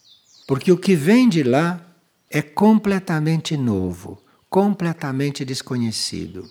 porque 0.48 0.72
o 0.72 0.78
que 0.78 0.94
vem 0.94 1.28
de 1.28 1.42
lá 1.42 1.86
é 2.30 2.40
completamente 2.40 3.58
novo, 3.58 4.22
completamente 4.48 5.44
desconhecido. 5.44 6.48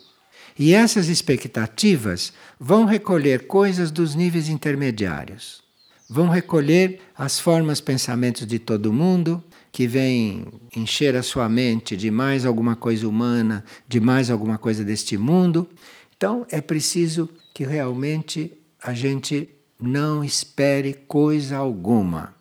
E 0.56 0.72
essas 0.72 1.08
expectativas 1.08 2.32
vão 2.58 2.84
recolher 2.84 3.48
coisas 3.48 3.90
dos 3.90 4.14
níveis 4.14 4.48
intermediários. 4.48 5.60
Vão 6.08 6.28
recolher 6.28 7.00
as 7.18 7.40
formas, 7.40 7.80
pensamentos 7.80 8.46
de 8.46 8.60
todo 8.60 8.92
mundo, 8.92 9.42
que 9.72 9.88
vêm 9.88 10.46
encher 10.74 11.16
a 11.16 11.22
sua 11.22 11.48
mente 11.48 11.96
de 11.96 12.12
mais 12.12 12.46
alguma 12.46 12.76
coisa 12.76 13.08
humana, 13.08 13.64
de 13.88 13.98
mais 13.98 14.30
alguma 14.30 14.56
coisa 14.56 14.84
deste 14.84 15.18
mundo. 15.18 15.68
Então 16.16 16.46
é 16.48 16.60
preciso 16.60 17.28
que 17.52 17.64
realmente 17.64 18.52
a 18.80 18.94
gente 18.94 19.55
não 19.80 20.24
espere 20.24 20.94
coisa 20.94 21.56
alguma. 21.58 22.34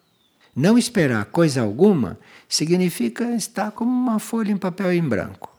Não 0.56 0.78
esperar 0.78 1.26
coisa 1.26 1.62
alguma 1.62 2.18
significa 2.48 3.36
estar 3.36 3.72
como 3.72 3.92
uma 3.92 4.20
folha 4.20 4.52
em 4.52 4.58
papel 4.58 4.94
em 4.94 5.02
branco. 5.02 5.54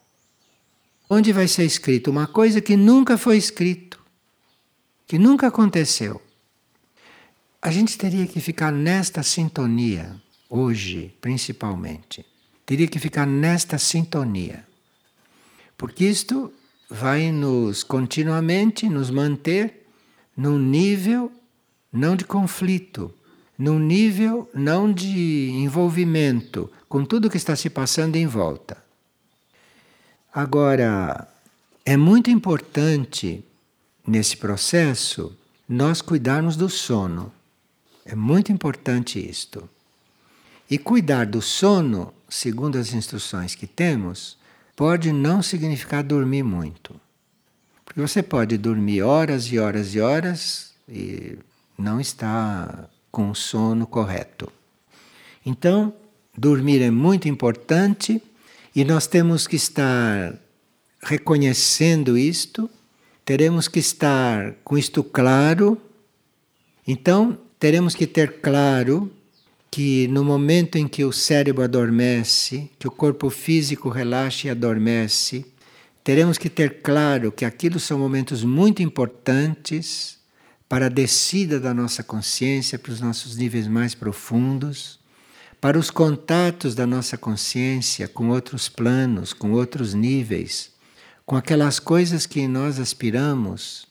Onde 1.09 1.33
vai 1.33 1.47
ser 1.47 1.65
escrito 1.65 2.11
uma 2.11 2.27
coisa 2.27 2.61
que 2.61 2.77
nunca 2.77 3.19
foi 3.19 3.37
escrito, 3.37 4.03
que 5.07 5.19
nunca 5.19 5.49
aconteceu. 5.49 6.21
A 7.61 7.71
gente 7.71 7.99
teria 7.99 8.27
que 8.27 8.41
ficar 8.41 8.73
nesta 8.73 9.23
sintonia, 9.23 10.17
hoje 10.49 11.15
principalmente. 11.21 12.25
Teria 12.65 12.89
que 12.89 12.99
ficar 12.99 13.27
nesta 13.27 13.79
sintonia. 13.79 14.67
Porque 15.77 16.05
isto 16.05 16.53
vai 16.89 17.31
nos 17.31 17.85
continuamente 17.85 18.89
nos 18.89 19.11
manter 19.11 19.87
num 20.37 20.59
nível 20.59 21.31
não 21.97 22.15
de 22.15 22.25
conflito, 22.25 23.13
num 23.59 23.79
nível 23.79 24.49
não 24.55 24.93
de 24.93 25.51
envolvimento 25.51 26.71
com 26.89 27.05
tudo 27.05 27.31
que 27.31 27.39
está 27.39 27.57
se 27.57 27.71
passando 27.71 28.17
em 28.17 28.27
volta. 28.27 28.77
Agora, 30.33 31.27
é 31.85 31.97
muito 31.97 32.31
importante 32.31 33.43
nesse 34.07 34.37
processo 34.37 35.35
nós 35.67 36.03
cuidarmos 36.03 36.55
do 36.55 36.69
sono. 36.69 37.33
É 38.05 38.15
muito 38.15 38.53
importante 38.53 39.19
isto. 39.19 39.69
E 40.71 40.77
cuidar 40.77 41.27
do 41.27 41.41
sono, 41.41 42.13
segundo 42.29 42.77
as 42.77 42.93
instruções 42.93 43.55
que 43.55 43.67
temos, 43.67 44.37
pode 44.77 45.13
não 45.13 45.43
significar 45.43 46.05
dormir 46.05 46.43
muito. 46.43 47.01
Porque 47.85 48.01
você 48.01 48.23
pode 48.23 48.59
dormir 48.59 49.03
horas 49.03 49.47
e 49.47 49.59
horas 49.59 49.95
e 49.95 50.01
horas 50.01 50.75
e 50.89 51.39
não 51.79 52.01
está 52.01 52.89
com 53.11 53.31
o 53.31 53.35
sono 53.35 53.87
correto. 53.87 54.53
Então, 55.45 55.93
dormir 56.37 56.83
é 56.83 56.91
muito 56.91 57.29
importante 57.29 58.23
e 58.75 58.85
nós 58.85 59.07
temos 59.07 59.47
que 59.47 59.57
estar 59.57 60.35
reconhecendo 61.03 62.19
isto, 62.19 62.69
teremos 63.25 63.69
que 63.69 63.79
estar 63.79 64.55
com 64.65 64.77
isto 64.77 65.03
claro. 65.03 65.81
Então, 66.87 67.39
teremos 67.59 67.95
que 67.95 68.07
ter 68.07 68.41
claro 68.41 69.11
que 69.71 70.09
no 70.09 70.25
momento 70.25 70.77
em 70.77 70.89
que 70.89 71.05
o 71.05 71.13
cérebro 71.13 71.63
adormece, 71.63 72.71
que 72.79 72.89
o 72.89 72.91
corpo 72.91 73.31
físico 73.31 73.89
relaxa 73.89 74.49
e 74.49 74.51
adormece, 74.51 75.45
teremos 76.03 76.39
que 76.39 76.49
ter 76.49 76.81
claro 76.83 77.31
que 77.33 77.45
aquilo 77.45 77.79
são 77.79 77.99
momentos 77.99 78.45
muito 78.45 78.83
importantes 78.83 80.19
para 80.69 80.87
a 80.87 80.91
descida 80.91 81.61
da 81.61 81.73
nossa 81.73 82.03
consciência 82.03 82.79
para 82.79 82.93
os 82.93 83.01
nossos 83.01 83.37
níveis 83.37 83.69
mais 83.69 83.95
profundos, 83.95 84.99
para 85.61 85.79
os 85.79 85.91
contatos 85.91 86.75
da 86.75 86.87
nossa 86.87 87.17
consciência 87.17 88.09
com 88.09 88.29
outros 88.29 88.69
planos, 88.69 89.33
com 89.33 89.53
outros 89.53 89.95
níveis, 89.95 90.73
com 91.25 91.37
aquelas 91.37 91.79
coisas 91.79 92.27
que 92.27 92.47
nós 92.47 92.79
aspiramos, 92.79 93.87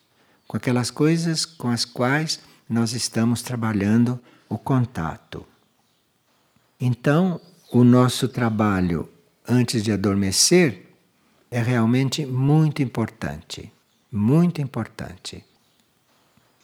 com 0.47 0.57
aquelas 0.57 0.91
coisas 0.91 1.45
com 1.45 1.69
as 1.69 1.85
quais 1.85 2.39
nós 2.69 2.93
estamos 2.93 3.41
trabalhando 3.41 4.19
o 4.47 4.57
contato. 4.57 5.45
Então, 6.79 7.39
o 7.71 7.83
nosso 7.83 8.27
trabalho 8.27 9.09
antes 9.47 9.83
de 9.83 9.91
adormecer 9.91 10.85
é 11.49 11.61
realmente 11.61 12.25
muito 12.25 12.81
importante, 12.81 13.71
muito 14.11 14.61
importante. 14.61 15.43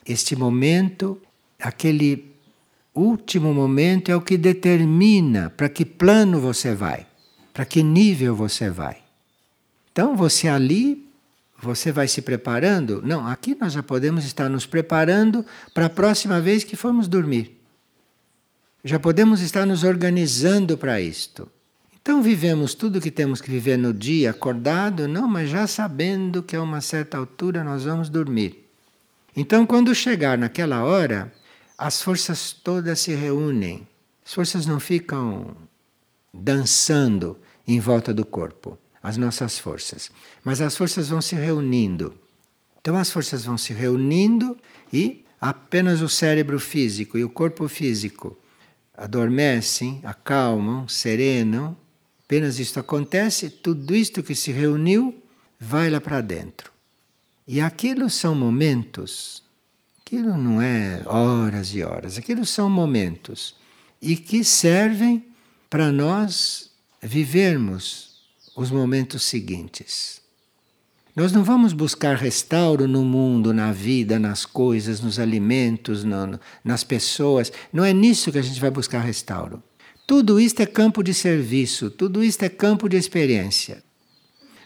Este 0.05 0.35
momento, 0.35 1.21
aquele 1.59 2.33
último 2.93 3.53
momento, 3.53 4.11
é 4.11 4.15
o 4.15 4.21
que 4.21 4.37
determina 4.37 5.49
para 5.49 5.69
que 5.69 5.85
plano 5.85 6.39
você 6.39 6.73
vai, 6.73 7.05
para 7.53 7.65
que 7.65 7.83
nível 7.83 8.35
você 8.35 8.69
vai. 8.69 8.97
Então, 9.91 10.15
você 10.15 10.47
ali, 10.47 11.07
você 11.61 11.91
vai 11.91 12.07
se 12.07 12.21
preparando. 12.21 13.01
Não, 13.05 13.27
aqui 13.27 13.55
nós 13.59 13.73
já 13.73 13.83
podemos 13.83 14.25
estar 14.25 14.49
nos 14.49 14.65
preparando 14.65 15.45
para 15.73 15.85
a 15.85 15.89
próxima 15.89 16.41
vez 16.41 16.63
que 16.63 16.75
formos 16.75 17.07
dormir. 17.07 17.57
Já 18.83 18.99
podemos 18.99 19.41
estar 19.41 19.65
nos 19.65 19.83
organizando 19.83 20.77
para 20.77 20.99
isto. 20.99 21.47
Então 22.01 22.23
vivemos 22.23 22.73
tudo 22.73 22.97
o 22.97 23.01
que 23.01 23.11
temos 23.11 23.39
que 23.39 23.51
viver 23.51 23.77
no 23.77 23.93
dia 23.93 24.31
acordado, 24.31 25.07
não, 25.07 25.27
mas 25.27 25.51
já 25.51 25.67
sabendo 25.67 26.41
que 26.41 26.55
a 26.55 26.63
uma 26.63 26.81
certa 26.81 27.15
altura 27.17 27.63
nós 27.63 27.83
vamos 27.83 28.09
dormir. 28.09 28.60
Então, 29.35 29.65
quando 29.65 29.95
chegar 29.95 30.37
naquela 30.37 30.83
hora, 30.83 31.31
as 31.77 32.01
forças 32.01 32.51
todas 32.51 32.99
se 32.99 33.13
reúnem. 33.13 33.87
As 34.25 34.33
forças 34.33 34.65
não 34.65 34.79
ficam 34.79 35.55
dançando 36.33 37.37
em 37.67 37.79
volta 37.79 38.13
do 38.13 38.25
corpo, 38.25 38.77
as 39.01 39.17
nossas 39.17 39.57
forças, 39.57 40.11
mas 40.43 40.61
as 40.61 40.75
forças 40.75 41.09
vão 41.09 41.21
se 41.21 41.35
reunindo. 41.35 42.13
Então, 42.79 42.95
as 42.97 43.09
forças 43.11 43.45
vão 43.45 43.57
se 43.57 43.73
reunindo 43.73 44.57
e 44.91 45.25
apenas 45.39 46.01
o 46.01 46.09
cérebro 46.09 46.59
físico 46.59 47.17
e 47.17 47.23
o 47.23 47.29
corpo 47.29 47.67
físico 47.67 48.37
adormecem, 48.93 49.99
acalmam, 50.03 50.87
serenam. 50.87 51.75
Apenas 52.23 52.59
isto 52.59 52.79
acontece, 52.79 53.49
tudo 53.49 53.95
isto 53.95 54.21
que 54.21 54.35
se 54.35 54.51
reuniu 54.51 55.21
vai 55.59 55.89
lá 55.89 55.99
para 55.99 56.21
dentro. 56.21 56.70
E 57.53 57.59
aquilo 57.59 58.09
são 58.09 58.33
momentos, 58.33 59.43
aquilo 59.99 60.37
não 60.37 60.61
é 60.61 61.01
horas 61.05 61.75
e 61.75 61.83
horas, 61.83 62.17
aquilo 62.17 62.45
são 62.45 62.69
momentos 62.69 63.57
e 64.01 64.15
que 64.15 64.41
servem 64.41 65.25
para 65.69 65.91
nós 65.91 66.71
vivermos 67.01 68.21
os 68.55 68.71
momentos 68.71 69.23
seguintes. 69.23 70.21
Nós 71.13 71.33
não 71.33 71.43
vamos 71.43 71.73
buscar 71.73 72.15
restauro 72.15 72.87
no 72.87 73.03
mundo, 73.03 73.53
na 73.53 73.73
vida, 73.73 74.17
nas 74.17 74.45
coisas, 74.45 75.01
nos 75.01 75.19
alimentos, 75.19 76.05
no, 76.05 76.39
nas 76.63 76.85
pessoas. 76.85 77.51
Não 77.73 77.83
é 77.83 77.91
nisso 77.91 78.31
que 78.31 78.37
a 78.37 78.41
gente 78.41 78.61
vai 78.61 78.71
buscar 78.71 79.01
restauro. 79.01 79.61
Tudo 80.07 80.39
isto 80.39 80.61
é 80.61 80.65
campo 80.65 81.03
de 81.03 81.13
serviço, 81.13 81.89
tudo 81.89 82.23
isto 82.23 82.43
é 82.43 82.47
campo 82.47 82.87
de 82.87 82.95
experiência. 82.95 83.83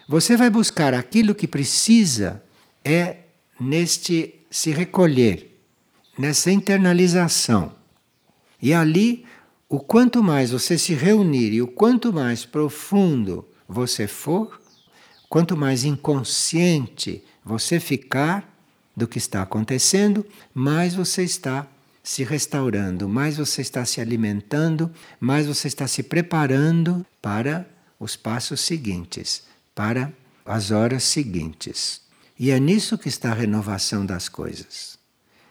Você 0.08 0.36
vai 0.36 0.48
buscar 0.48 0.94
aquilo 0.94 1.34
que 1.34 1.48
precisa 1.48 2.45
é 2.86 3.24
neste 3.58 4.46
se 4.48 4.70
recolher, 4.70 5.60
nessa 6.16 6.52
internalização. 6.52 7.72
E 8.62 8.72
ali, 8.72 9.26
o 9.68 9.80
quanto 9.80 10.22
mais 10.22 10.52
você 10.52 10.78
se 10.78 10.94
reunir 10.94 11.52
e 11.52 11.60
o 11.60 11.66
quanto 11.66 12.12
mais 12.12 12.44
profundo 12.44 13.44
você 13.68 14.06
for, 14.06 14.60
quanto 15.28 15.56
mais 15.56 15.84
inconsciente 15.84 17.24
você 17.44 17.80
ficar 17.80 18.54
do 18.96 19.08
que 19.08 19.18
está 19.18 19.42
acontecendo, 19.42 20.24
mais 20.54 20.94
você 20.94 21.24
está 21.24 21.66
se 22.04 22.22
restaurando, 22.22 23.08
mais 23.08 23.36
você 23.36 23.62
está 23.62 23.84
se 23.84 24.00
alimentando, 24.00 24.92
mais 25.18 25.46
você 25.46 25.66
está 25.66 25.88
se 25.88 26.04
preparando 26.04 27.04
para 27.20 27.68
os 27.98 28.14
passos 28.14 28.60
seguintes, 28.60 29.42
para 29.74 30.12
as 30.44 30.70
horas 30.70 31.02
seguintes. 31.02 32.05
E 32.38 32.50
é 32.50 32.60
nisso 32.60 32.98
que 32.98 33.08
está 33.08 33.30
a 33.30 33.34
renovação 33.34 34.04
das 34.04 34.28
coisas. 34.28 34.98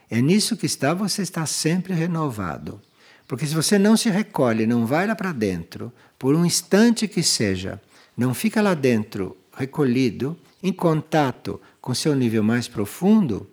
É 0.09 0.21
nisso 0.21 0.55
que 0.55 0.67
está 0.67 0.93
você 0.93 1.23
está 1.23 1.45
sempre 1.45 1.93
renovado. 1.93 2.79
Porque 3.27 3.45
se 3.45 3.55
você 3.55 3.79
não 3.79 3.97
se 3.97 4.09
recolhe, 4.09 4.67
não 4.67 4.85
vai 4.85 5.07
lá 5.07 5.15
para 5.15 5.31
dentro, 5.31 5.91
por 6.19 6.35
um 6.35 6.45
instante 6.45 7.07
que 7.07 7.23
seja, 7.23 7.81
não 8.15 8.33
fica 8.33 8.61
lá 8.61 8.75
dentro 8.75 9.35
recolhido, 9.57 10.37
em 10.61 10.71
contato 10.71 11.59
com 11.81 11.93
seu 11.93 12.15
nível 12.15 12.43
mais 12.43 12.67
profundo, 12.67 13.49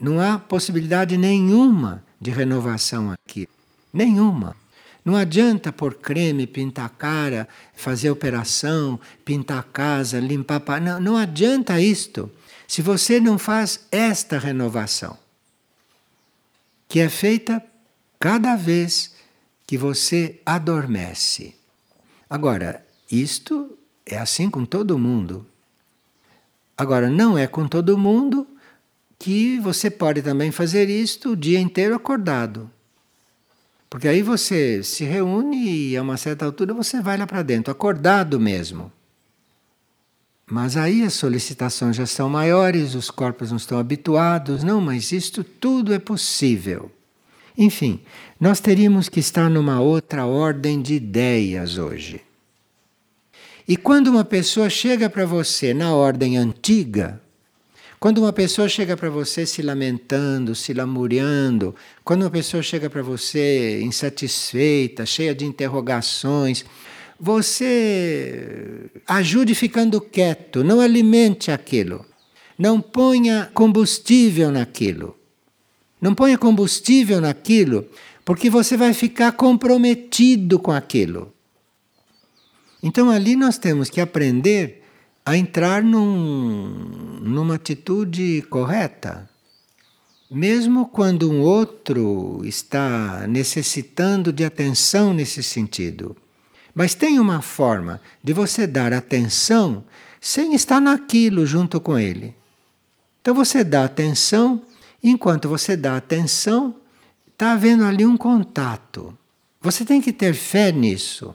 não 0.00 0.20
há 0.20 0.38
possibilidade 0.38 1.16
nenhuma 1.16 2.02
de 2.20 2.30
renovação 2.30 3.10
aqui. 3.10 3.48
Nenhuma. 3.92 4.56
Não 5.04 5.14
adianta 5.14 5.72
pôr 5.72 5.94
creme, 5.94 6.46
pintar 6.46 6.86
a 6.86 6.88
cara, 6.88 7.48
fazer 7.74 8.10
operação, 8.10 8.98
pintar 9.24 9.58
a 9.58 9.62
casa, 9.62 10.18
limpar. 10.18 10.80
Não, 10.80 11.00
não 11.00 11.16
adianta 11.16 11.80
isto 11.80 12.30
se 12.66 12.82
você 12.82 13.20
não 13.20 13.38
faz 13.38 13.80
esta 13.90 14.38
renovação, 14.38 15.18
que 16.88 17.00
é 17.00 17.08
feita 17.08 17.64
cada 18.18 18.56
vez 18.56 19.14
que 19.66 19.76
você 19.76 20.40
adormece. 20.44 21.54
Agora, 22.28 22.84
isto 23.10 23.78
é 24.06 24.18
assim 24.18 24.50
com 24.50 24.64
todo 24.64 24.98
mundo. 24.98 25.46
Agora, 26.76 27.08
não 27.08 27.38
é 27.38 27.46
com 27.46 27.68
todo 27.68 27.98
mundo 27.98 28.46
que 29.18 29.58
você 29.60 29.90
pode 29.90 30.22
também 30.22 30.50
fazer 30.50 30.88
isto 30.90 31.30
o 31.30 31.36
dia 31.36 31.58
inteiro 31.58 31.94
acordado. 31.94 32.70
Porque 33.88 34.08
aí 34.08 34.22
você 34.22 34.82
se 34.82 35.04
reúne 35.04 35.90
e 35.90 35.96
a 35.96 36.02
uma 36.02 36.16
certa 36.16 36.44
altura 36.44 36.74
você 36.74 37.00
vai 37.00 37.16
lá 37.16 37.26
para 37.26 37.42
dentro, 37.42 37.70
acordado 37.70 38.40
mesmo. 38.40 38.90
Mas 40.46 40.76
aí 40.76 41.02
as 41.02 41.14
solicitações 41.14 41.96
já 41.96 42.06
são 42.06 42.28
maiores, 42.28 42.94
os 42.94 43.10
corpos 43.10 43.50
não 43.50 43.56
estão 43.56 43.78
habituados. 43.78 44.62
Não, 44.62 44.80
mas 44.80 45.10
isto 45.10 45.42
tudo 45.42 45.94
é 45.94 45.98
possível. 45.98 46.90
Enfim, 47.56 48.00
nós 48.38 48.60
teríamos 48.60 49.08
que 49.08 49.20
estar 49.20 49.48
numa 49.48 49.80
outra 49.80 50.26
ordem 50.26 50.82
de 50.82 50.94
ideias 50.94 51.78
hoje. 51.78 52.20
E 53.66 53.76
quando 53.76 54.08
uma 54.08 54.24
pessoa 54.24 54.68
chega 54.68 55.08
para 55.08 55.24
você 55.24 55.72
na 55.72 55.94
ordem 55.94 56.36
antiga, 56.36 57.20
quando 57.98 58.18
uma 58.18 58.34
pessoa 58.34 58.68
chega 58.68 58.98
para 58.98 59.08
você 59.08 59.46
se 59.46 59.62
lamentando, 59.62 60.54
se 60.54 60.74
lamuriando, 60.74 61.74
quando 62.04 62.20
uma 62.22 62.30
pessoa 62.30 62.62
chega 62.62 62.90
para 62.90 63.00
você 63.00 63.80
insatisfeita, 63.80 65.06
cheia 65.06 65.34
de 65.34 65.46
interrogações, 65.46 66.66
você 67.18 68.90
ajude 69.06 69.54
ficando 69.54 70.00
quieto, 70.00 70.64
não 70.64 70.80
alimente 70.80 71.50
aquilo. 71.50 72.04
Não 72.58 72.80
ponha 72.80 73.50
combustível 73.52 74.50
naquilo. 74.50 75.16
Não 76.00 76.14
ponha 76.14 76.36
combustível 76.36 77.20
naquilo, 77.20 77.86
porque 78.24 78.50
você 78.50 78.76
vai 78.76 78.92
ficar 78.92 79.32
comprometido 79.32 80.58
com 80.58 80.70
aquilo. 80.70 81.32
Então 82.82 83.10
ali 83.10 83.34
nós 83.34 83.58
temos 83.58 83.88
que 83.88 84.00
aprender 84.00 84.82
a 85.24 85.36
entrar 85.36 85.82
num, 85.82 87.18
numa 87.22 87.54
atitude 87.54 88.42
correta. 88.50 89.28
Mesmo 90.30 90.86
quando 90.88 91.30
um 91.30 91.40
outro 91.40 92.42
está 92.44 93.26
necessitando 93.26 94.32
de 94.32 94.44
atenção 94.44 95.14
nesse 95.14 95.42
sentido. 95.42 96.16
Mas 96.74 96.94
tem 96.94 97.20
uma 97.20 97.40
forma 97.40 98.00
de 98.22 98.32
você 98.32 98.66
dar 98.66 98.92
atenção 98.92 99.84
sem 100.20 100.54
estar 100.54 100.80
naquilo 100.80 101.46
junto 101.46 101.80
com 101.80 101.98
ele. 101.98 102.34
Então 103.20 103.34
você 103.34 103.62
dá 103.62 103.84
atenção, 103.84 104.62
enquanto 105.02 105.48
você 105.48 105.76
dá 105.76 105.96
atenção, 105.96 106.74
está 107.32 107.52
havendo 107.52 107.84
ali 107.84 108.04
um 108.04 108.16
contato. 108.16 109.16
Você 109.60 109.84
tem 109.84 110.00
que 110.00 110.12
ter 110.12 110.34
fé 110.34 110.72
nisso. 110.72 111.34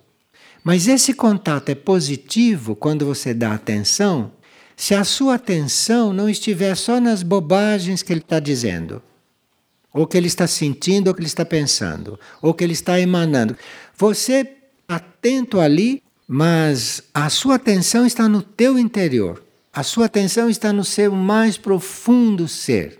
Mas 0.63 0.87
esse 0.87 1.13
contato 1.13 1.69
é 1.69 1.75
positivo 1.75 2.75
quando 2.75 3.05
você 3.05 3.33
dá 3.33 3.53
atenção, 3.53 4.31
se 4.75 4.93
a 4.93 5.03
sua 5.03 5.35
atenção 5.35 6.13
não 6.13 6.29
estiver 6.29 6.75
só 6.75 6.99
nas 6.99 7.23
bobagens 7.23 8.03
que 8.03 8.13
ele 8.13 8.19
está 8.19 8.39
dizendo, 8.39 9.01
ou 9.93 10.05
que 10.05 10.17
ele 10.17 10.27
está 10.27 10.47
sentindo, 10.47 11.07
ou 11.07 11.13
que 11.13 11.21
ele 11.21 11.27
está 11.27 11.45
pensando, 11.45 12.19
ou 12.41 12.53
que 12.53 12.63
ele 12.63 12.73
está 12.73 12.99
emanando. 12.99 13.57
Você 13.97 14.58
atento 14.89 15.59
ali, 15.59 16.01
mas 16.27 17.03
a 17.13 17.29
sua 17.29 17.55
atenção 17.55 18.05
está 18.05 18.27
no 18.27 18.41
teu 18.41 18.79
interior. 18.79 19.41
A 19.71 19.83
sua 19.83 20.07
atenção 20.07 20.49
está 20.49 20.73
no 20.73 20.83
seu 20.83 21.11
mais 21.11 21.57
profundo 21.57 22.47
ser. 22.47 22.99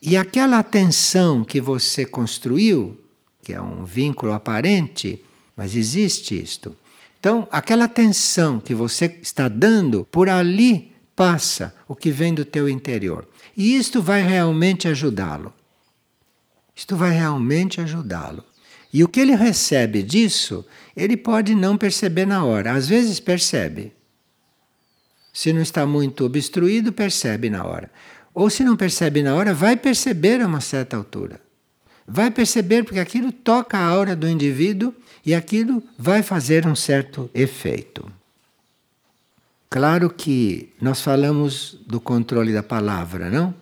E 0.00 0.16
aquela 0.16 0.58
atenção 0.58 1.44
que 1.44 1.60
você 1.60 2.06
construiu, 2.06 2.98
que 3.42 3.52
é 3.52 3.60
um 3.60 3.84
vínculo 3.84 4.32
aparente, 4.32 5.22
mas 5.54 5.76
existe 5.76 6.40
isto. 6.40 6.74
Então, 7.18 7.46
aquela 7.52 7.84
atenção 7.84 8.58
que 8.58 8.74
você 8.74 9.04
está 9.20 9.46
dando, 9.46 10.06
por 10.10 10.30
ali 10.30 10.92
passa 11.14 11.74
o 11.86 11.94
que 11.94 12.10
vem 12.10 12.32
do 12.32 12.46
teu 12.46 12.66
interior. 12.66 13.28
E 13.54 13.76
isto 13.76 14.00
vai 14.00 14.22
realmente 14.22 14.88
ajudá-lo. 14.88 15.52
Isto 16.74 16.96
vai 16.96 17.10
realmente 17.10 17.78
ajudá-lo. 17.78 18.42
E 18.92 19.04
o 19.04 19.08
que 19.08 19.20
ele 19.20 19.34
recebe 19.34 20.02
disso, 20.02 20.64
ele 20.96 21.16
pode 21.16 21.54
não 21.54 21.76
perceber 21.76 22.26
na 22.26 22.44
hora. 22.44 22.72
Às 22.72 22.88
vezes 22.88 23.20
percebe. 23.20 23.92
Se 25.32 25.52
não 25.52 25.62
está 25.62 25.86
muito 25.86 26.24
obstruído, 26.24 26.92
percebe 26.92 27.48
na 27.48 27.64
hora. 27.64 27.90
Ou 28.34 28.50
se 28.50 28.64
não 28.64 28.76
percebe 28.76 29.22
na 29.22 29.34
hora, 29.34 29.54
vai 29.54 29.76
perceber 29.76 30.40
a 30.40 30.46
uma 30.46 30.60
certa 30.60 30.96
altura. 30.96 31.40
Vai 32.06 32.30
perceber 32.30 32.82
porque 32.82 32.98
aquilo 32.98 33.30
toca 33.30 33.78
a 33.78 33.84
aura 33.84 34.16
do 34.16 34.28
indivíduo 34.28 34.92
e 35.24 35.34
aquilo 35.34 35.82
vai 35.96 36.22
fazer 36.22 36.66
um 36.66 36.74
certo 36.74 37.30
efeito. 37.32 38.10
Claro 39.68 40.10
que 40.10 40.72
nós 40.80 41.00
falamos 41.00 41.78
do 41.86 42.00
controle 42.00 42.52
da 42.52 42.62
palavra, 42.62 43.30
não? 43.30 43.54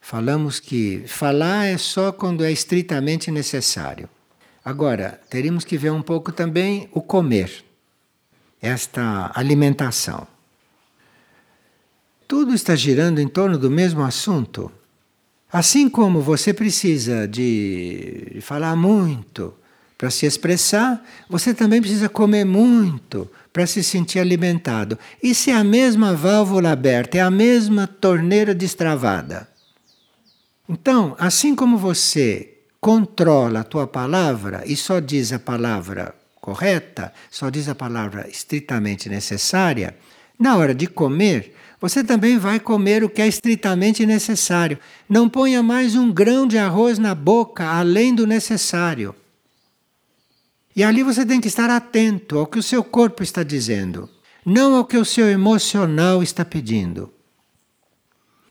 Falamos 0.00 0.58
que 0.58 1.04
falar 1.06 1.66
é 1.66 1.76
só 1.76 2.10
quando 2.10 2.42
é 2.42 2.50
estritamente 2.50 3.30
necessário. 3.30 4.08
Agora, 4.64 5.20
teríamos 5.30 5.64
que 5.64 5.78
ver 5.78 5.90
um 5.90 6.02
pouco 6.02 6.30
também 6.30 6.88
o 6.92 7.00
comer, 7.00 7.64
esta 8.60 9.30
alimentação. 9.34 10.26
Tudo 12.28 12.54
está 12.54 12.76
girando 12.76 13.20
em 13.20 13.26
torno 13.26 13.58
do 13.58 13.70
mesmo 13.70 14.02
assunto. 14.02 14.70
Assim 15.52 15.88
como 15.88 16.20
você 16.20 16.52
precisa 16.52 17.26
de 17.26 18.38
falar 18.42 18.76
muito 18.76 19.52
para 19.98 20.10
se 20.10 20.26
expressar, 20.26 21.04
você 21.28 21.52
também 21.52 21.80
precisa 21.80 22.08
comer 22.08 22.44
muito 22.44 23.28
para 23.52 23.66
se 23.66 23.82
sentir 23.82 24.20
alimentado. 24.20 24.98
Isso 25.22 25.50
é 25.50 25.54
a 25.54 25.64
mesma 25.64 26.14
válvula 26.14 26.70
aberta, 26.70 27.18
é 27.18 27.20
a 27.20 27.30
mesma 27.30 27.86
torneira 27.86 28.54
destravada. 28.54 29.48
Então, 30.68 31.16
assim 31.18 31.56
como 31.56 31.76
você 31.76 32.59
controla 32.80 33.60
a 33.60 33.64
tua 33.64 33.86
palavra 33.86 34.62
e 34.66 34.74
só 34.74 35.00
diz 35.00 35.32
a 35.32 35.38
palavra 35.38 36.14
correta, 36.40 37.12
só 37.30 37.50
diz 37.50 37.68
a 37.68 37.74
palavra 37.74 38.28
estritamente 38.28 39.08
necessária, 39.08 39.96
na 40.38 40.56
hora 40.56 40.74
de 40.74 40.86
comer, 40.86 41.54
você 41.78 42.02
também 42.02 42.38
vai 42.38 42.58
comer 42.58 43.04
o 43.04 43.10
que 43.10 43.20
é 43.20 43.28
estritamente 43.28 44.06
necessário. 44.06 44.78
Não 45.08 45.28
ponha 45.28 45.62
mais 45.62 45.94
um 45.94 46.10
grão 46.10 46.46
de 46.46 46.56
arroz 46.56 46.98
na 46.98 47.14
boca 47.14 47.66
além 47.66 48.14
do 48.14 48.26
necessário. 48.26 49.14
E 50.74 50.82
ali 50.82 51.02
você 51.02 51.26
tem 51.26 51.40
que 51.40 51.48
estar 51.48 51.68
atento 51.68 52.38
ao 52.38 52.46
que 52.46 52.58
o 52.58 52.62
seu 52.62 52.82
corpo 52.82 53.22
está 53.22 53.42
dizendo, 53.42 54.08
não 54.44 54.74
ao 54.74 54.84
que 54.84 54.96
o 54.96 55.04
seu 55.04 55.28
emocional 55.28 56.22
está 56.22 56.44
pedindo. 56.44 57.12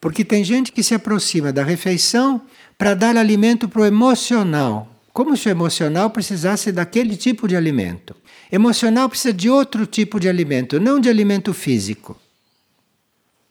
Porque 0.00 0.24
tem 0.24 0.42
gente 0.42 0.72
que 0.72 0.82
se 0.82 0.94
aproxima 0.94 1.52
da 1.52 1.62
refeição 1.62 2.42
para 2.80 2.94
dar 2.94 3.14
alimento 3.14 3.68
para 3.68 3.82
o 3.82 3.84
emocional, 3.84 4.88
como 5.12 5.36
se 5.36 5.46
o 5.46 5.50
emocional 5.50 6.08
precisasse 6.08 6.72
daquele 6.72 7.14
tipo 7.14 7.46
de 7.46 7.54
alimento. 7.54 8.16
Emocional 8.50 9.06
precisa 9.06 9.34
de 9.34 9.50
outro 9.50 9.84
tipo 9.84 10.18
de 10.18 10.30
alimento, 10.30 10.80
não 10.80 10.98
de 10.98 11.10
alimento 11.10 11.52
físico. 11.52 12.18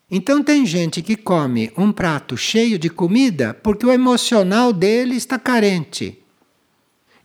Então 0.09 0.41
tem 0.41 0.65
gente 0.65 1.03
que 1.03 1.15
come 1.15 1.71
um 1.77 1.91
prato 1.91 2.35
cheio 2.35 2.79
de 2.79 2.89
comida 2.89 3.53
porque 3.53 3.85
o 3.85 3.91
emocional 3.91 4.73
dele 4.73 5.15
está 5.15 5.37
carente. 5.37 6.17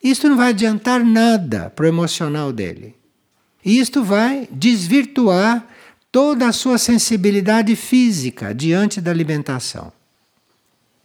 Isto 0.02 0.28
não 0.28 0.36
vai 0.36 0.50
adiantar 0.50 1.02
nada 1.02 1.70
para 1.70 1.86
o 1.86 1.88
emocional 1.88 2.52
dele. 2.52 2.94
E 3.64 3.78
isto 3.78 4.04
vai 4.04 4.46
desvirtuar 4.50 5.66
toda 6.12 6.48
a 6.48 6.52
sua 6.52 6.76
sensibilidade 6.76 7.74
física 7.74 8.54
diante 8.54 9.00
da 9.00 9.10
alimentação. 9.10 9.90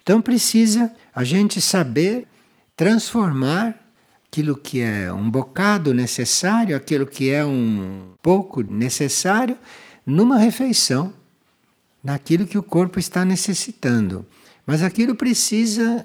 Então 0.10 0.24
precisa 0.24 0.92
a 1.14 1.24
gente 1.24 1.62
saber 1.62 2.28
transformar 2.76 3.80
aquilo 4.26 4.58
que 4.58 4.82
é 4.82 5.14
um 5.14 5.30
bocado 5.30 5.94
necessário, 5.94 6.76
aquilo 6.76 7.06
que 7.06 7.30
é 7.30 7.46
um 7.46 8.14
pouco 8.20 8.64
necessário, 8.64 9.56
numa 10.04 10.40
refeição, 10.40 11.14
naquilo 12.04 12.48
que 12.48 12.58
o 12.58 12.64
corpo 12.64 12.98
está 12.98 13.24
necessitando. 13.24 14.26
Mas 14.66 14.82
aquilo 14.82 15.14
precisa 15.14 16.04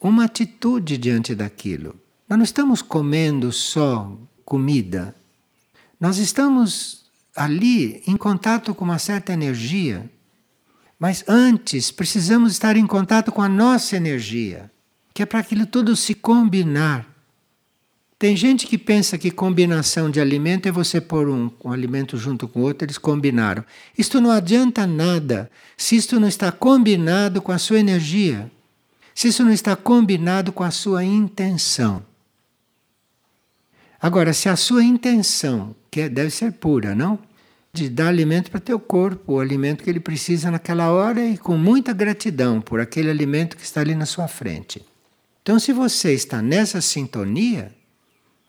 uma 0.00 0.24
atitude 0.24 0.98
diante 0.98 1.32
daquilo. 1.32 1.94
Nós 2.28 2.36
não 2.36 2.44
estamos 2.44 2.82
comendo 2.82 3.52
só 3.52 4.18
comida. 4.44 5.14
Nós 6.00 6.18
estamos 6.18 7.04
ali 7.36 8.02
em 8.04 8.16
contato 8.16 8.74
com 8.74 8.84
uma 8.84 8.98
certa 8.98 9.32
energia. 9.32 10.10
Mas 10.98 11.24
antes 11.28 11.90
precisamos 11.90 12.52
estar 12.52 12.76
em 12.76 12.86
contato 12.86 13.32
com 13.32 13.42
a 13.42 13.48
nossa 13.48 13.96
energia, 13.96 14.70
que 15.12 15.22
é 15.22 15.26
para 15.26 15.40
aquilo 15.40 15.66
tudo 15.66 15.96
se 15.96 16.14
combinar. 16.14 17.06
Tem 18.18 18.36
gente 18.36 18.66
que 18.66 18.78
pensa 18.78 19.18
que 19.18 19.30
combinação 19.30 20.08
de 20.08 20.20
alimento 20.20 20.66
é 20.66 20.72
você 20.72 21.00
pôr 21.00 21.28
um, 21.28 21.50
um 21.64 21.72
alimento 21.72 22.16
junto 22.16 22.46
com 22.46 22.60
outro, 22.60 22.86
eles 22.86 22.96
combinaram. 22.96 23.64
Isto 23.98 24.20
não 24.20 24.30
adianta 24.30 24.86
nada 24.86 25.50
se 25.76 25.96
isto 25.96 26.18
não 26.18 26.28
está 26.28 26.50
combinado 26.50 27.42
com 27.42 27.52
a 27.52 27.58
sua 27.58 27.78
energia, 27.78 28.50
se 29.14 29.28
isso 29.28 29.44
não 29.44 29.52
está 29.52 29.76
combinado 29.76 30.52
com 30.52 30.62
a 30.62 30.70
sua 30.70 31.04
intenção. 31.04 32.02
Agora, 34.00 34.32
se 34.32 34.48
a 34.48 34.56
sua 34.56 34.84
intenção, 34.84 35.74
que 35.90 36.02
é, 36.02 36.08
deve 36.08 36.30
ser 36.30 36.52
pura, 36.52 36.94
não? 36.94 37.18
De 37.74 37.88
dar 37.88 38.08
alimento 38.08 38.50
para 38.50 38.60
teu 38.60 38.78
corpo, 38.78 39.34
o 39.34 39.40
alimento 39.40 39.82
que 39.82 39.90
ele 39.90 39.98
precisa 39.98 40.50
naquela 40.50 40.92
hora 40.92 41.26
e 41.26 41.36
com 41.36 41.58
muita 41.58 41.92
gratidão 41.92 42.60
por 42.60 42.80
aquele 42.80 43.10
alimento 43.10 43.56
que 43.56 43.64
está 43.64 43.80
ali 43.80 43.96
na 43.96 44.06
sua 44.06 44.28
frente. 44.28 44.84
Então, 45.42 45.58
se 45.58 45.72
você 45.72 46.14
está 46.14 46.40
nessa 46.40 46.80
sintonia, 46.80 47.74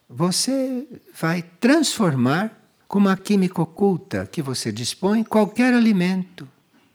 você 0.07 0.88
vai 1.19 1.43
transformar 1.59 2.61
com 2.88 2.99
uma 2.99 3.17
química 3.17 3.61
oculta 3.61 4.28
que 4.32 4.41
você 4.41 4.71
dispõe 4.71 5.23
qualquer 5.23 5.73
alimento. 5.73 6.47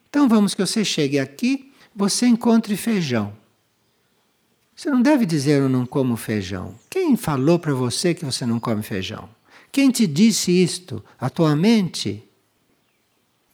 Então 0.08 0.28
vamos 0.28 0.54
que 0.54 0.64
você 0.64 0.84
chegue 0.84 1.18
aqui, 1.18 1.72
você 1.94 2.26
encontre 2.26 2.76
feijão. 2.76 3.32
Você 4.74 4.90
não 4.90 5.02
deve 5.02 5.26
dizer 5.26 5.60
eu 5.60 5.68
não 5.68 5.84
como 5.84 6.16
feijão. 6.16 6.74
Quem 6.88 7.16
falou 7.16 7.58
para 7.58 7.74
você 7.74 8.14
que 8.14 8.24
você 8.24 8.46
não 8.46 8.58
come 8.58 8.82
feijão? 8.82 9.28
Quem 9.72 9.90
te 9.90 10.06
disse 10.06 10.50
isto? 10.50 11.04
A 11.18 11.30
tua 11.30 11.54
mente? 11.54 12.28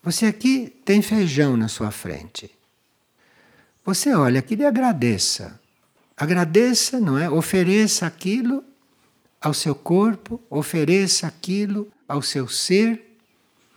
Você 0.02 0.26
aqui 0.26 0.72
tem 0.84 1.02
feijão 1.02 1.56
na 1.56 1.68
sua 1.68 1.90
frente. 1.90 2.50
Você 3.84 4.14
olha 4.14 4.40
aquilo 4.40 4.62
e 4.62 4.66
agradeça. 4.66 5.60
Agradeça, 6.16 6.98
não 6.98 7.18
é? 7.18 7.28
Ofereça 7.28 8.06
aquilo 8.06 8.64
ao 9.40 9.52
seu 9.52 9.74
corpo, 9.74 10.40
ofereça 10.48 11.26
aquilo 11.26 11.92
ao 12.08 12.22
seu 12.22 12.48
ser, 12.48 13.18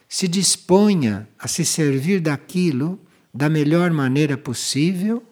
se 0.08 0.28
disponha 0.28 1.28
a 1.38 1.48
se 1.48 1.66
servir 1.66 2.22
daquilo 2.22 3.00
da 3.34 3.50
melhor 3.50 3.92
maneira 3.92 4.38
possível, 4.38 5.24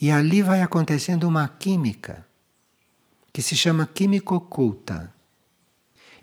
e 0.00 0.10
ali 0.10 0.42
vai 0.42 0.60
acontecendo 0.60 1.26
uma 1.26 1.48
química 1.48 2.26
que 3.32 3.42
se 3.42 3.56
chama 3.56 3.86
química 3.86 4.34
oculta. 4.34 5.12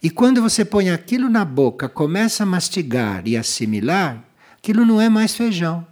E 0.03 0.09
quando 0.09 0.41
você 0.41 0.65
põe 0.65 0.91
aquilo 0.91 1.29
na 1.29 1.45
boca, 1.45 1.87
começa 1.87 2.43
a 2.43 2.45
mastigar 2.45 3.25
e 3.25 3.37
assimilar, 3.37 4.23
aquilo 4.57 4.85
não 4.85 4.99
é 4.99 5.07
mais 5.07 5.33
feijão. 5.33 5.87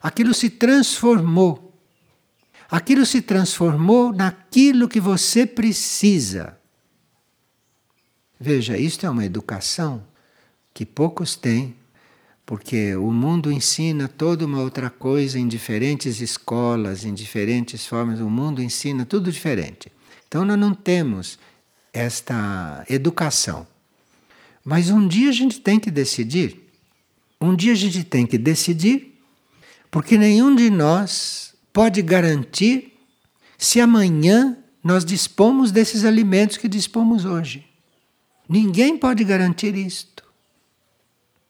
Aquilo 0.00 0.34
se 0.34 0.50
transformou 0.50 1.64
aquilo 2.70 3.06
se 3.06 3.22
transformou 3.22 4.12
naquilo 4.12 4.88
que 4.88 4.98
você 4.98 5.46
precisa. 5.46 6.58
Veja, 8.38 8.76
isto 8.76 9.06
é 9.06 9.10
uma 9.10 9.24
educação 9.24 10.02
que 10.72 10.84
poucos 10.84 11.36
têm, 11.36 11.76
porque 12.44 12.96
o 12.96 13.12
mundo 13.12 13.50
ensina 13.50 14.08
toda 14.08 14.44
uma 14.44 14.60
outra 14.60 14.90
coisa 14.90 15.38
em 15.38 15.46
diferentes 15.46 16.20
escolas, 16.20 17.04
em 17.04 17.14
diferentes 17.14 17.86
formas, 17.86 18.20
o 18.20 18.28
mundo 18.28 18.60
ensina 18.60 19.06
tudo 19.06 19.30
diferente. 19.30 19.90
Então 20.26 20.44
nós 20.44 20.58
não 20.58 20.74
temos 20.74 21.38
esta 21.94 22.84
educação. 22.90 23.66
Mas 24.64 24.90
um 24.90 25.06
dia 25.06 25.28
a 25.28 25.32
gente 25.32 25.60
tem 25.60 25.78
que 25.78 25.90
decidir. 25.90 26.60
Um 27.40 27.54
dia 27.54 27.72
a 27.72 27.76
gente 27.76 28.02
tem 28.02 28.26
que 28.26 28.36
decidir, 28.36 29.20
porque 29.90 30.18
nenhum 30.18 30.54
de 30.54 30.68
nós 30.70 31.54
pode 31.72 32.02
garantir 32.02 32.92
se 33.56 33.80
amanhã 33.80 34.58
nós 34.82 35.04
dispomos 35.04 35.70
desses 35.70 36.04
alimentos 36.04 36.56
que 36.56 36.68
dispomos 36.68 37.24
hoje. 37.24 37.64
Ninguém 38.48 38.98
pode 38.98 39.22
garantir 39.24 39.74
isto. 39.74 40.24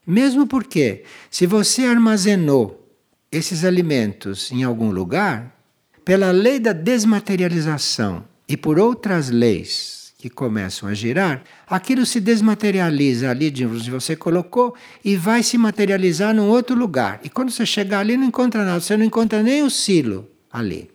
Mesmo 0.06 0.46
porque, 0.46 1.04
se 1.30 1.46
você 1.46 1.86
armazenou 1.86 2.88
esses 3.32 3.64
alimentos 3.64 4.52
em 4.52 4.62
algum 4.62 4.90
lugar, 4.90 5.56
pela 6.04 6.30
lei 6.30 6.60
da 6.60 6.72
desmaterialização 6.72 8.24
e 8.46 8.56
por 8.56 8.78
outras 8.78 9.30
leis 9.30 10.03
que 10.24 10.30
começam 10.30 10.88
a 10.88 10.94
girar, 10.94 11.44
aquilo 11.66 12.06
se 12.06 12.18
desmaterializa 12.18 13.28
ali 13.28 13.50
de 13.50 13.66
onde 13.66 13.90
você 13.90 14.16
colocou 14.16 14.74
e 15.04 15.16
vai 15.16 15.42
se 15.42 15.58
materializar 15.58 16.34
num 16.34 16.48
outro 16.48 16.74
lugar. 16.74 17.20
E 17.22 17.28
quando 17.28 17.50
você 17.50 17.66
chegar 17.66 17.98
ali, 17.98 18.16
não 18.16 18.28
encontra 18.28 18.64
nada, 18.64 18.80
você 18.80 18.96
não 18.96 19.04
encontra 19.04 19.42
nem 19.42 19.62
o 19.62 19.68
silo 19.68 20.26
ali. 20.50 20.90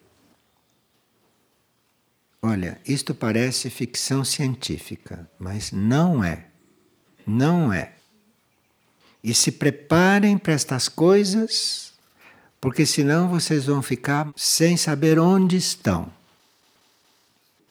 Olha, 2.41 2.81
isto 2.87 3.13
parece 3.13 3.69
ficção 3.69 4.25
científica, 4.25 5.29
mas 5.37 5.71
não 5.71 6.23
é. 6.23 6.45
Não 7.27 7.71
é. 7.71 7.91
E 9.23 9.31
se 9.35 9.51
preparem 9.51 10.39
para 10.39 10.53
estas 10.53 10.89
coisas, 10.89 11.93
porque 12.59 12.83
senão 12.83 13.29
vocês 13.29 13.67
vão 13.67 13.83
ficar 13.83 14.27
sem 14.35 14.75
saber 14.75 15.19
onde 15.19 15.55
estão. 15.55 16.11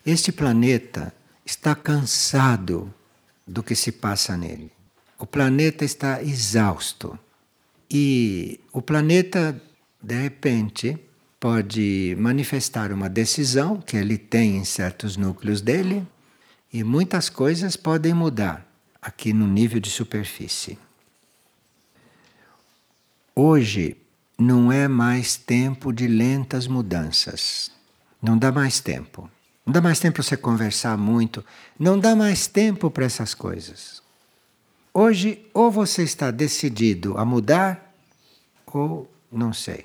Este 0.07 0.31
planeta 0.31 1.18
está 1.49 1.75
cansado 1.75 2.93
do 3.47 3.63
que 3.63 3.75
se 3.75 3.91
passa 3.91 4.37
nele. 4.37 4.71
O 5.19 5.27
planeta 5.27 5.83
está 5.83 6.23
exausto. 6.23 7.19
E 7.91 8.61
o 8.71 8.83
planeta, 8.83 9.59
de 10.03 10.15
repente, 10.15 10.99
pode 11.41 12.15
manifestar 12.19 12.93
uma 12.93 13.09
decisão 13.09 13.81
que 13.81 13.97
ele 13.97 14.19
tem 14.19 14.59
em 14.59 14.65
certos 14.65 15.17
núcleos 15.17 15.63
dele, 15.63 16.07
e 16.71 16.85
muitas 16.85 17.31
coisas 17.31 17.77
podem 17.77 18.13
mudar 18.13 18.71
aqui 19.01 19.33
no 19.33 19.47
nível 19.47 19.81
de 19.81 19.89
superfície. 19.91 20.79
Hoje 23.35 23.97
não 24.39 24.71
é 24.71 24.87
mais 24.87 25.37
tempo 25.37 25.95
de 25.95 26.07
lentas 26.07 26.67
mudanças. 26.67 27.71
Não 28.21 28.37
dá 28.37 28.53
mais 28.53 28.81
tempo. 28.81 29.31
Não 29.69 29.73
dá 29.75 29.83
mais 29.83 30.01
tempo 30.01 30.15
para 30.15 30.23
você 30.23 30.35
conversar 30.35 30.97
muito. 30.97 31.45
Não 31.79 31.99
dá 31.99 32.17
mais 32.17 32.47
tempo 32.47 32.91
para 32.91 33.05
essas 33.05 33.35
coisas. 33.35 34.03
Hoje, 34.95 35.47
ou 35.53 35.71
você 35.71 36.03
está 36.03 36.31
decidido 36.31 37.19
a 37.19 37.25
mudar, 37.27 37.95
ou 38.65 39.07
não 39.31 39.53
sei. 39.53 39.85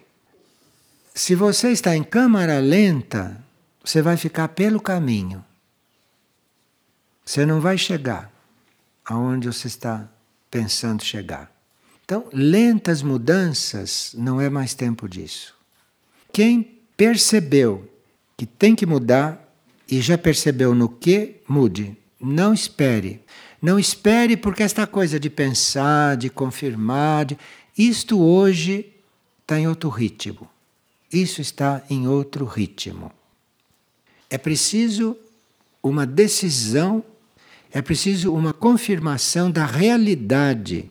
Se 1.13 1.35
você 1.35 1.71
está 1.71 1.97
em 1.97 2.01
câmara 2.01 2.59
lenta, 2.59 3.43
você 3.83 4.01
vai 4.01 4.15
ficar 4.15 4.47
pelo 4.47 4.79
caminho. 4.79 5.43
Você 7.25 7.45
não 7.45 7.59
vai 7.59 7.77
chegar 7.77 8.31
aonde 9.03 9.47
você 9.47 9.67
está 9.67 10.07
pensando 10.49 11.03
chegar. 11.03 11.51
Então, 12.05 12.29
lentas 12.31 13.01
mudanças 13.01 14.15
não 14.17 14.39
é 14.39 14.49
mais 14.49 14.73
tempo 14.73 15.09
disso. 15.09 15.53
Quem 16.31 16.79
percebeu 16.95 17.91
que 18.37 18.45
tem 18.45 18.77
que 18.77 18.85
mudar, 18.85 19.42
e 19.93 20.01
já 20.01 20.17
percebeu 20.17 20.73
no 20.73 20.89
que, 20.89 21.35
mude. 21.47 21.95
Não 22.19 22.51
espere. 22.51 23.21
Não 23.61 23.77
espere 23.77 24.35
porque 24.35 24.63
esta 24.63 24.87
coisa 24.87 25.19
de 25.19 25.29
pensar, 25.29 26.17
de 26.17 26.31
confirmar, 26.31 27.25
de... 27.25 27.37
isto 27.77 28.19
hoje 28.19 28.91
está 29.43 29.59
em 29.59 29.67
outro 29.67 29.89
ritmo. 29.89 30.49
Isso 31.11 31.41
está 31.41 31.83
em 31.91 32.07
outro 32.07 32.43
ritmo. 32.43 33.11
É 34.31 34.37
preciso 34.39 35.15
uma 35.83 36.07
decisão, 36.07 37.03
é 37.71 37.79
preciso 37.79 38.33
uma 38.33 38.51
confirmação 38.51 39.51
da 39.51 39.63
realidade. 39.63 40.89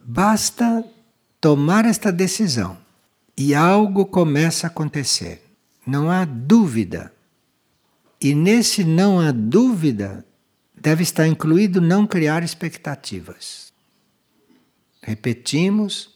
Basta 0.00 0.84
tomar 1.40 1.84
esta 1.84 2.10
decisão 2.10 2.76
e 3.36 3.54
algo 3.54 4.04
começa 4.04 4.66
a 4.66 4.70
acontecer. 4.70 5.51
Não 5.86 6.10
há 6.10 6.24
dúvida. 6.24 7.12
E 8.20 8.34
nesse 8.34 8.84
não 8.84 9.18
há 9.18 9.32
dúvida 9.32 10.24
deve 10.82 11.02
estar 11.02 11.28
incluído 11.28 11.80
não 11.80 12.06
criar 12.06 12.42
expectativas. 12.42 13.72
Repetimos, 15.00 16.10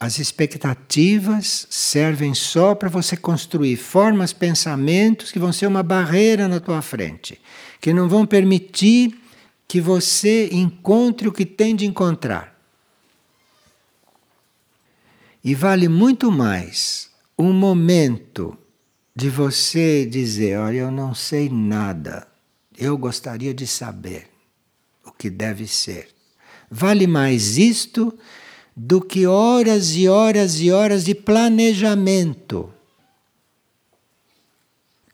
as 0.00 0.18
expectativas 0.18 1.66
servem 1.70 2.34
só 2.34 2.74
para 2.74 2.88
você 2.88 3.16
construir 3.16 3.76
formas, 3.76 4.32
pensamentos 4.32 5.32
que 5.32 5.38
vão 5.38 5.52
ser 5.52 5.66
uma 5.66 5.82
barreira 5.82 6.46
na 6.48 6.60
tua 6.60 6.82
frente, 6.82 7.40
que 7.80 7.92
não 7.92 8.08
vão 8.08 8.24
permitir 8.26 9.20
que 9.66 9.80
você 9.80 10.48
encontre 10.52 11.28
o 11.28 11.32
que 11.32 11.44
tem 11.44 11.76
de 11.76 11.84
encontrar. 11.84 12.56
E 15.44 15.54
vale 15.54 15.88
muito 15.88 16.30
mais 16.30 17.10
um 17.38 17.52
momento 17.52 18.56
de 19.18 19.28
você 19.28 20.06
dizer: 20.06 20.56
Olha, 20.60 20.76
eu 20.76 20.92
não 20.92 21.12
sei 21.12 21.48
nada, 21.48 22.28
eu 22.78 22.96
gostaria 22.96 23.52
de 23.52 23.66
saber 23.66 24.28
o 25.04 25.10
que 25.10 25.28
deve 25.28 25.66
ser. 25.66 26.08
Vale 26.70 27.04
mais 27.08 27.58
isto 27.58 28.16
do 28.76 29.00
que 29.00 29.26
horas 29.26 29.96
e 29.96 30.08
horas 30.08 30.60
e 30.60 30.70
horas 30.70 31.04
de 31.04 31.16
planejamento. 31.16 32.72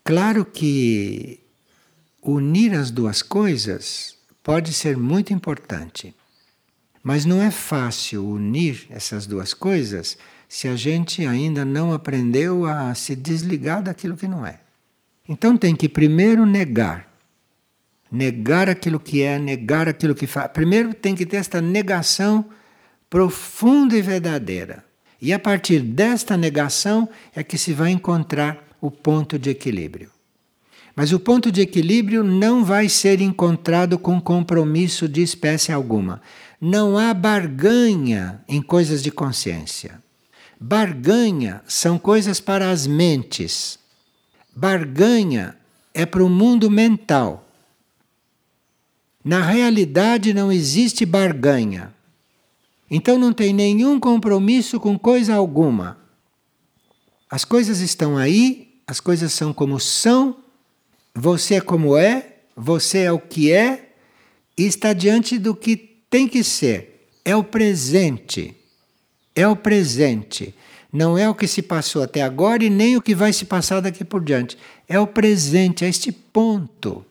Claro 0.03 0.45
que 0.45 1.39
unir 2.21 2.75
as 2.75 2.91
duas 2.91 3.23
coisas 3.23 4.15
pode 4.43 4.71
ser 4.71 4.97
muito 4.97 5.33
importante, 5.33 6.13
mas 7.01 7.25
não 7.25 7.41
é 7.41 7.49
fácil 7.49 8.23
unir 8.23 8.85
essas 8.91 9.25
duas 9.25 9.51
coisas 9.51 10.15
se 10.47 10.67
a 10.67 10.75
gente 10.75 11.25
ainda 11.25 11.65
não 11.65 11.93
aprendeu 11.93 12.65
a 12.65 12.93
se 12.93 13.15
desligar 13.15 13.81
daquilo 13.83 14.15
que 14.15 14.27
não 14.27 14.45
é. 14.45 14.59
Então 15.27 15.57
tem 15.57 15.75
que 15.75 15.89
primeiro 15.89 16.45
negar. 16.45 17.11
Negar 18.11 18.69
aquilo 18.69 18.99
que 18.99 19.21
é, 19.21 19.39
negar 19.39 19.89
aquilo 19.89 20.13
que 20.15 20.27
faz. 20.27 20.51
Primeiro 20.51 20.93
tem 20.93 21.15
que 21.15 21.25
ter 21.25 21.37
esta 21.37 21.59
negação 21.59 22.45
profunda 23.09 23.97
e 23.97 24.01
verdadeira. 24.01 24.85
E 25.21 25.33
a 25.33 25.39
partir 25.39 25.79
desta 25.79 26.37
negação 26.37 27.09
é 27.35 27.43
que 27.43 27.57
se 27.57 27.73
vai 27.73 27.89
encontrar 27.91 28.63
o 28.79 28.91
ponto 28.91 29.39
de 29.39 29.49
equilíbrio. 29.49 30.11
Mas 30.95 31.11
o 31.11 31.19
ponto 31.19 31.51
de 31.51 31.61
equilíbrio 31.61 32.23
não 32.23 32.63
vai 32.63 32.87
ser 32.87 33.19
encontrado 33.19 33.99
com 33.99 34.21
compromisso 34.21 35.09
de 35.09 35.21
espécie 35.21 35.71
alguma. 35.71 36.21
Não 36.61 36.97
há 36.97 37.13
barganha 37.13 38.41
em 38.47 38.61
coisas 38.61 39.03
de 39.03 39.11
consciência. 39.11 40.04
Barganha 40.59 41.61
são 41.67 41.99
coisas 41.99 42.39
para 42.39 42.69
as 42.69 42.87
mentes. 42.87 43.77
Barganha 44.55 45.57
é 45.93 46.05
para 46.05 46.23
o 46.23 46.29
mundo 46.29 46.69
mental. 46.71 47.47
Na 49.23 49.41
realidade 49.41 50.33
não 50.33 50.51
existe 50.51 51.05
barganha. 51.05 51.93
Então 52.89 53.17
não 53.17 53.33
tem 53.33 53.53
nenhum 53.53 53.99
compromisso 53.99 54.79
com 54.79 54.97
coisa 54.97 55.33
alguma. 55.33 55.97
As 57.29 57.43
coisas 57.43 57.79
estão 57.79 58.17
aí, 58.17 58.79
as 58.85 58.99
coisas 58.99 59.33
são 59.33 59.51
como 59.51 59.79
são, 59.79 60.37
você 61.13 61.55
é 61.55 61.61
como 61.61 61.97
é, 61.97 62.35
você 62.55 62.99
é 62.99 63.11
o 63.11 63.19
que 63.19 63.51
é 63.51 63.93
e 64.57 64.65
está 64.65 64.93
diante 64.93 65.37
do 65.37 65.55
que 65.55 65.75
tem 66.09 66.27
que 66.27 66.43
ser. 66.43 67.09
É 67.25 67.35
o 67.35 67.43
presente. 67.43 68.55
É 69.35 69.47
o 69.47 69.55
presente. 69.55 70.55
Não 70.91 71.17
é 71.17 71.29
o 71.29 71.35
que 71.35 71.47
se 71.47 71.61
passou 71.61 72.01
até 72.01 72.21
agora 72.21 72.63
e 72.63 72.69
nem 72.69 72.95
o 72.95 73.01
que 73.01 73.13
vai 73.13 73.33
se 73.33 73.43
passar 73.43 73.81
daqui 73.81 74.05
por 74.05 74.23
diante. 74.23 74.57
É 74.87 74.97
o 74.97 75.05
presente, 75.05 75.83
é 75.83 75.89
este 75.89 76.11
ponto. 76.11 77.05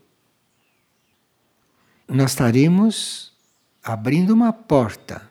Nós 2.08 2.30
estaríamos 2.30 3.32
abrindo 3.82 4.30
uma 4.30 4.52
porta 4.52 5.30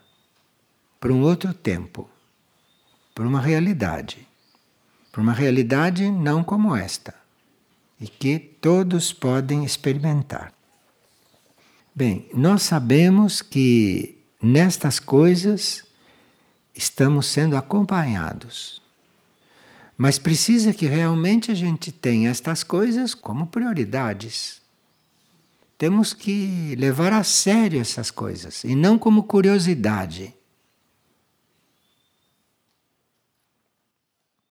para 1.00 1.12
um 1.12 1.22
outro 1.22 1.54
tempo, 1.54 2.08
para 3.16 3.28
uma 3.28 3.42
realidade, 3.42 4.28
para 5.12 5.22
uma 5.22 5.34
realidade 5.34 6.10
não 6.12 6.44
como 6.44 6.76
esta, 6.76 7.16
e 8.00 8.08
que 8.08 8.38
todos 8.38 9.12
podem 9.12 9.66
experimentar. 9.66 10.54
Bem, 11.96 12.28
nós 12.34 12.64
sabemos 12.64 13.42
que 13.42 14.18
nestas 14.42 15.00
coisas 15.00 15.84
estamos 16.74 17.28
sendo 17.28 17.56
acompanhados. 17.56 18.82
Mas 19.98 20.18
precisa 20.18 20.74
que 20.74 20.88
realmente 20.88 21.52
a 21.52 21.56
gente 21.56 21.92
tenha 21.92 22.30
estas 22.30 22.64
coisas 22.64 23.14
como 23.14 23.48
prioridades. 23.48 24.62
Temos 25.78 26.14
que 26.14 26.76
levar 26.78 27.14
a 27.14 27.24
sério 27.24 27.80
essas 27.80 28.10
coisas 28.10 28.64
e 28.64 28.76
não 28.76 28.98
como 28.98 29.24
curiosidade. 29.24 30.34